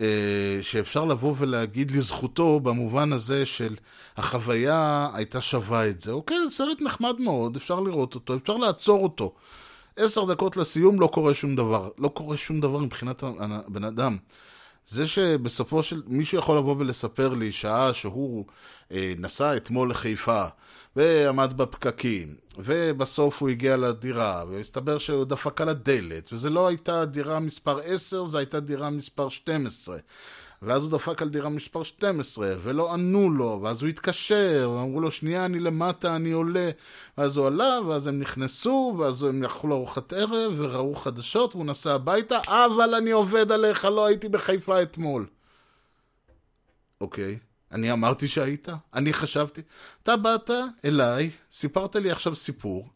[0.00, 3.76] אה, שאפשר לבוא ולהגיד לזכותו במובן הזה של
[4.16, 6.12] החוויה הייתה שווה את זה.
[6.12, 9.34] אוקיי, סרט נחמד מאוד, אפשר לראות אותו, אפשר לעצור אותו.
[9.98, 11.88] עשר דקות לסיום לא קורה שום דבר.
[11.98, 14.16] לא קורה שום דבר מבחינת הבן אדם.
[14.86, 16.02] זה שבסופו של...
[16.06, 18.44] מישהו יכול לבוא ולספר לי שעה שהוא
[18.92, 20.44] אה, נסע אתמול לחיפה
[20.96, 27.40] ועמד בפקקים ובסוף הוא הגיע לדירה והסתבר שהוא דפק על הדלת וזה לא הייתה דירה
[27.40, 29.98] מספר 10, זו הייתה דירה מספר 12
[30.62, 35.10] ואז הוא דפק על דירה מספר 12, ולא ענו לו, ואז הוא התקשר, ואמרו לו,
[35.10, 36.70] שנייה, אני למטה, אני עולה.
[37.18, 41.94] ואז הוא עלה, ואז הם נכנסו, ואז הם יכלו לארוחת ערב, וראו חדשות, והוא נסע
[41.94, 45.26] הביתה, אבל אני עובד עליך, לא הייתי בחיפה אתמול.
[47.00, 47.38] אוקיי,
[47.72, 48.68] אני אמרתי שהיית?
[48.94, 49.62] אני חשבתי.
[50.02, 50.50] אתה באת
[50.84, 52.88] אליי, סיפרת לי עכשיו סיפור,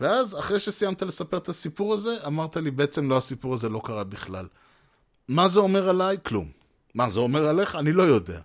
[0.00, 4.04] ואז, אחרי שסיימת לספר את הסיפור הזה, אמרת לי, בעצם לא, הסיפור הזה לא קרה
[4.04, 4.46] בכלל.
[5.30, 6.16] מה זה אומר עליי?
[6.22, 6.48] כלום.
[6.94, 7.74] מה זה אומר עליך?
[7.74, 8.40] אני לא יודע.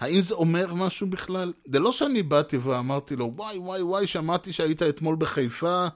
[0.00, 1.52] האם זה אומר משהו בכלל?
[1.64, 5.86] זה לא שאני באתי ואמרתי לו, וואי, וואי, וואי, שמעתי שהיית אתמול בחיפה,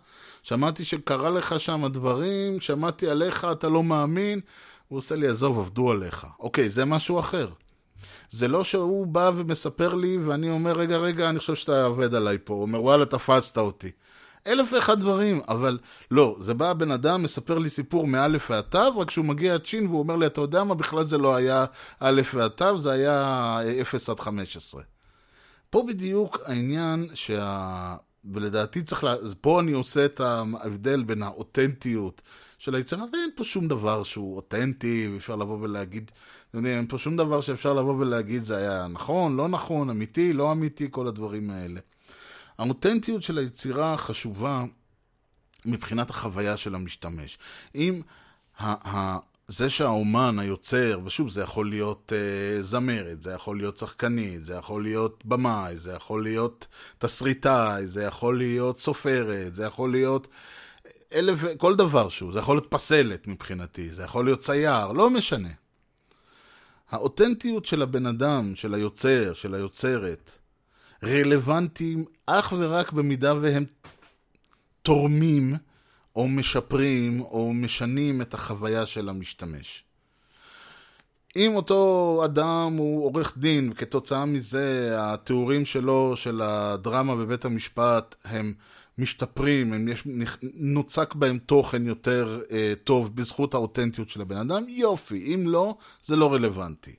[0.43, 4.41] שמעתי שקרה לך שם דברים, שמעתי עליך, אתה לא מאמין.
[4.89, 6.27] הוא עושה לי, עזוב, עבדו עליך.
[6.39, 7.49] אוקיי, זה משהו אחר.
[8.31, 12.39] זה לא שהוא בא ומספר לי, ואני אומר, רגע, רגע, אני חושב שאתה עובד עליי
[12.45, 12.55] פה.
[12.55, 13.91] הוא אומר, וואלה, תפסת אותי.
[14.47, 15.79] אלף ואחד דברים, אבל
[16.11, 19.67] לא, זה בא הבן אדם, מספר לי סיפור מאלף ועד תו, רק כשהוא מגיע עד
[19.67, 21.65] שין והוא אומר לי, אתה יודע מה, בכלל זה לא היה
[22.03, 24.83] אלף ועד תו, זה היה אפס עד חמש עשרה.
[25.71, 27.97] פה בדיוק העניין שה...
[28.33, 29.15] ולדעתי צריך, לה...
[29.41, 32.23] פה אני עושה את ההבדל בין האותנטיות
[32.59, 36.11] של היצירה, ואין פה שום דבר שהוא אותנטי, ואפשר לבוא ולהגיד,
[36.51, 40.33] אתם יודעים, אין פה שום דבר שאפשר לבוא ולהגיד זה היה נכון, לא נכון, אמיתי,
[40.33, 41.81] לא אמיתי, כל הדברים האלה.
[42.59, 44.65] האותנטיות של היצירה חשובה
[45.65, 47.39] מבחינת החוויה של המשתמש.
[47.75, 48.03] אם
[49.49, 54.83] זה שהאומן, היוצר, ושוב, זה יכול להיות uh, זמרת, זה יכול להיות שחקנית, זה יכול
[54.83, 56.67] להיות במאי, זה יכול להיות
[56.99, 60.29] תסריטאי, זה יכול להיות סופרת, זה יכול להיות
[61.15, 65.49] אלף, כל דבר שהוא, זה יכול להיות פסלת מבחינתי, זה יכול להיות צייר, לא משנה.
[66.91, 70.39] האותנטיות של הבן אדם, של היוצר, של היוצרת,
[71.05, 73.65] רלוונטיים אך ורק במידה והם
[74.83, 75.57] תורמים
[76.17, 79.85] או משפרים או משנים את החוויה של המשתמש.
[81.37, 88.55] אם אותו אדם הוא עורך דין, וכתוצאה מזה התיאורים שלו, של הדרמה בבית המשפט, הם
[88.99, 90.03] משתפרים, הם יש,
[90.55, 95.35] נוצק בהם תוכן יותר אה, טוב בזכות האותנטיות של הבן אדם, יופי.
[95.35, 96.95] אם לא, זה לא רלוונטי.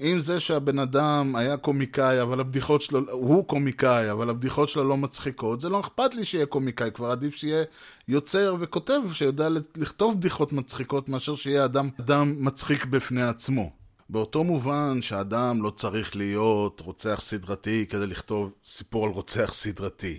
[0.00, 4.96] אם זה שהבן אדם היה קומיקאי, אבל הבדיחות שלו, הוא קומיקאי, אבל הבדיחות שלו לא
[4.96, 7.64] מצחיקות, זה לא אכפת לי שיהיה קומיקאי, כבר עדיף שיהיה
[8.08, 13.70] יוצר וכותב שיודע לכתוב בדיחות מצחיקות, מאשר שיהיה אדם, אדם מצחיק בפני עצמו.
[14.08, 20.18] באותו מובן שאדם לא צריך להיות רוצח סדרתי כדי לכתוב סיפור על רוצח סדרתי.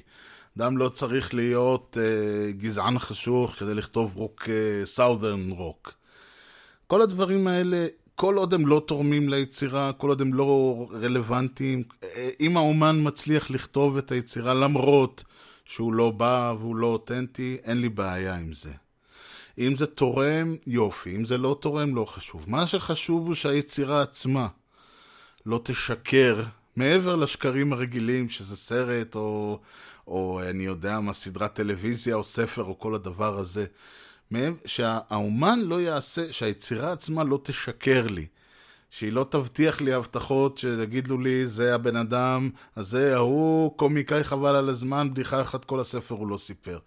[0.58, 4.50] אדם לא צריך להיות אה, גזען חשוך כדי לכתוב רוק,
[4.84, 5.94] סאות'רן אה, רוק.
[6.88, 11.84] כל הדברים האלה כל עוד הם לא תורמים ליצירה, כל עוד הם לא רלוונטיים,
[12.40, 15.24] אם האומן מצליח לכתוב את היצירה למרות
[15.66, 18.72] שהוא לא בא והוא לא אותנטי, אין לי בעיה עם זה.
[19.58, 21.16] אם זה תורם, יופי.
[21.16, 22.46] אם זה לא תורם, לא חשוב.
[22.48, 24.48] מה שחשוב הוא שהיצירה עצמה
[25.46, 26.44] לא תשקר,
[26.76, 29.60] מעבר לשקרים הרגילים, שזה סרט או,
[30.08, 33.66] או אני יודע מה, סדרת טלוויזיה או ספר או כל הדבר הזה.
[34.66, 38.26] שהאומן לא יעשה, שהיצירה עצמה לא תשקר לי.
[38.92, 44.70] שהיא לא תבטיח לי הבטחות שיגידו לי, זה הבן אדם הזה, ההוא, קומיקאי חבל על
[44.70, 46.80] הזמן, בדיחה אחת כל הספר הוא לא סיפר.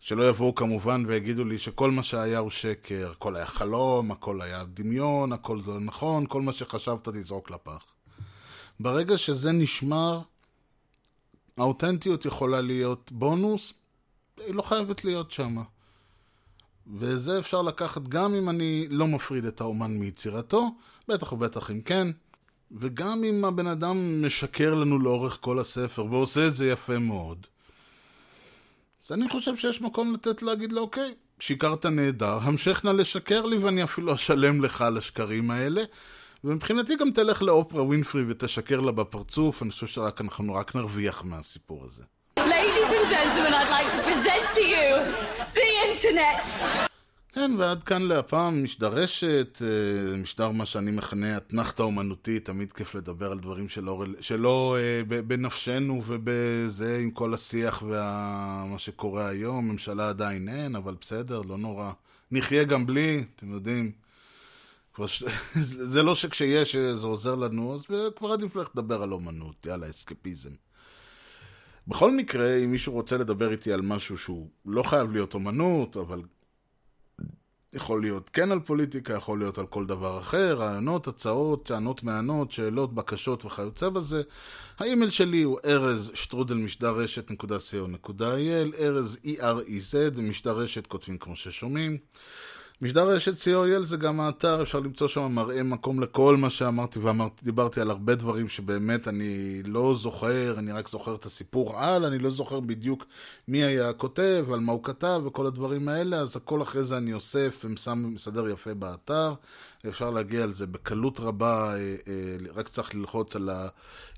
[0.00, 4.64] שלא יבואו כמובן ויגידו לי שכל מה שהיה הוא שקר, הכל היה חלום, הכל היה
[4.64, 7.84] דמיון, הכל זה נכון, כל מה שחשבת תזרוק לפח.
[8.80, 10.20] ברגע שזה נשמר,
[11.56, 13.72] האותנטיות יכולה להיות בונוס,
[14.36, 15.62] היא לא חייבת להיות שמה.
[16.96, 20.70] וזה אפשר לקחת גם אם אני לא מפריד את האומן מיצירתו,
[21.08, 22.08] בטח ובטח אם כן,
[22.72, 27.46] וגם אם הבן אדם משקר לנו לאורך כל הספר, ועושה את זה יפה מאוד.
[29.06, 33.56] אז אני חושב שיש מקום לתת להגיד לו, אוקיי, שיקרת נהדר, המשך נא לשקר לי
[33.56, 35.82] ואני אפילו אשלם לך על השקרים האלה.
[36.44, 41.84] ומבחינתי גם תלך לאופרה ווינפרי ותשקר לה בפרצוף, אני חושב שרק אנחנו רק נרוויח מהסיפור
[41.84, 42.02] הזה.
[42.38, 44.88] Ladies and gentlemen, I'd like to present to you
[45.58, 46.88] the internet.
[47.32, 53.32] כן, ועד כאן להפעם משדרשת, אה, משדר מה שאני מכנה אתנחתא אומנותית, תמיד כיף לדבר
[53.32, 60.48] על דברים שלא, שלא אה, בנפשנו ובזה עם כל השיח ומה שקורה היום, ממשלה עדיין
[60.48, 61.92] אין, אבל בסדר, לא נורא.
[62.30, 63.92] נחיה גם בלי, אתם יודעים.
[65.06, 65.24] ש...
[65.92, 67.84] זה לא שכשיש זה עוזר לנו, אז
[68.16, 70.50] כבר עדיף לך לדבר על אומנות, יאללה, אסקפיזם.
[71.88, 76.22] בכל מקרה, אם מישהו רוצה לדבר איתי על משהו שהוא לא חייב להיות אומנות, אבל
[77.72, 82.52] יכול להיות כן על פוליטיקה, יכול להיות על כל דבר אחר, רעיונות, הצעות, טענות מענות,
[82.52, 84.22] שאלות, בקשות וכיוצא בזה.
[84.78, 91.36] האימייל שלי הוא ארז שטרודל משדר רשת נקודה co.il, ארז E-R-E-Z, משדר רשת כותבים כמו
[91.36, 91.98] ששומעים.
[92.82, 97.44] משדר רשת co.il זה גם האתר, אפשר למצוא שם מראה מקום לכל מה שאמרתי ואמרתי,
[97.44, 102.18] דיברתי על הרבה דברים שבאמת אני לא זוכר, אני רק זוכר את הסיפור על, אני
[102.18, 103.04] לא זוכר בדיוק
[103.48, 107.12] מי היה הכותב, על מה הוא כתב וכל הדברים האלה, אז הכל אחרי זה אני
[107.12, 109.34] אוסף ומסדר יפה באתר,
[109.88, 113.68] אפשר להגיע על זה בקלות רבה, אה, אה, רק צריך ללחוץ על ה...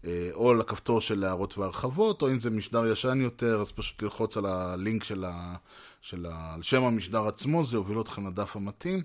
[0.05, 4.03] אה, או על הכפתור של הערות והרחבות, או אם זה משדר ישן יותר, אז פשוט
[4.03, 5.57] ללחוץ על הלינק של ה...
[6.01, 6.55] של ה...
[6.55, 9.03] על שם המשדר עצמו, זה יוביל אתכם לדף המתאים.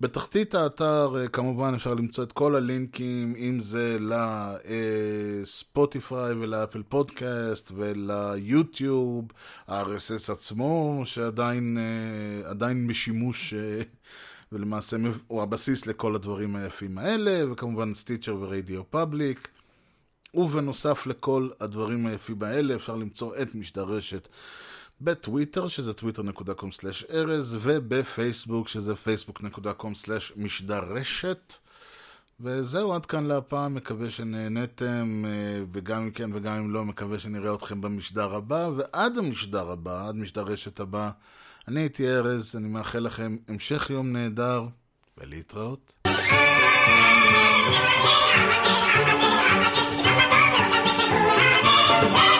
[0.00, 3.98] בתחתית האתר כמובן אפשר למצוא את כל הלינקים, אם זה
[5.42, 9.24] לספוטיפיי ולאפל פודקאסט וליוטיוב,
[9.68, 11.78] ה-RSS עצמו, שעדיין
[12.88, 13.54] בשימוש
[14.52, 19.48] ולמעשה הוא הבסיס לכל הדברים היפים האלה, וכמובן Stitcher ו Radio Public.
[20.34, 24.28] ובנוסף לכל הדברים היפים האלה אפשר למצוא את משדרשת
[25.00, 31.52] בטוויטר, שזה twitter.com/ארז, ובפייסבוק, שזה facebook.com/משדרשת.
[32.40, 37.54] וזהו, עד כאן להפעם, מקווה שנהנתם, אה, וגם אם כן וגם אם לא, מקווה שנראה
[37.54, 41.10] אתכם במשדר הבא, ועד המשדר הבא, עד משדר רשת הבא,
[41.68, 44.66] אני הייתי ארז, אני מאחל לכם המשך יום נהדר,
[45.18, 45.92] ולהתראות.
[51.98, 52.35] Thank.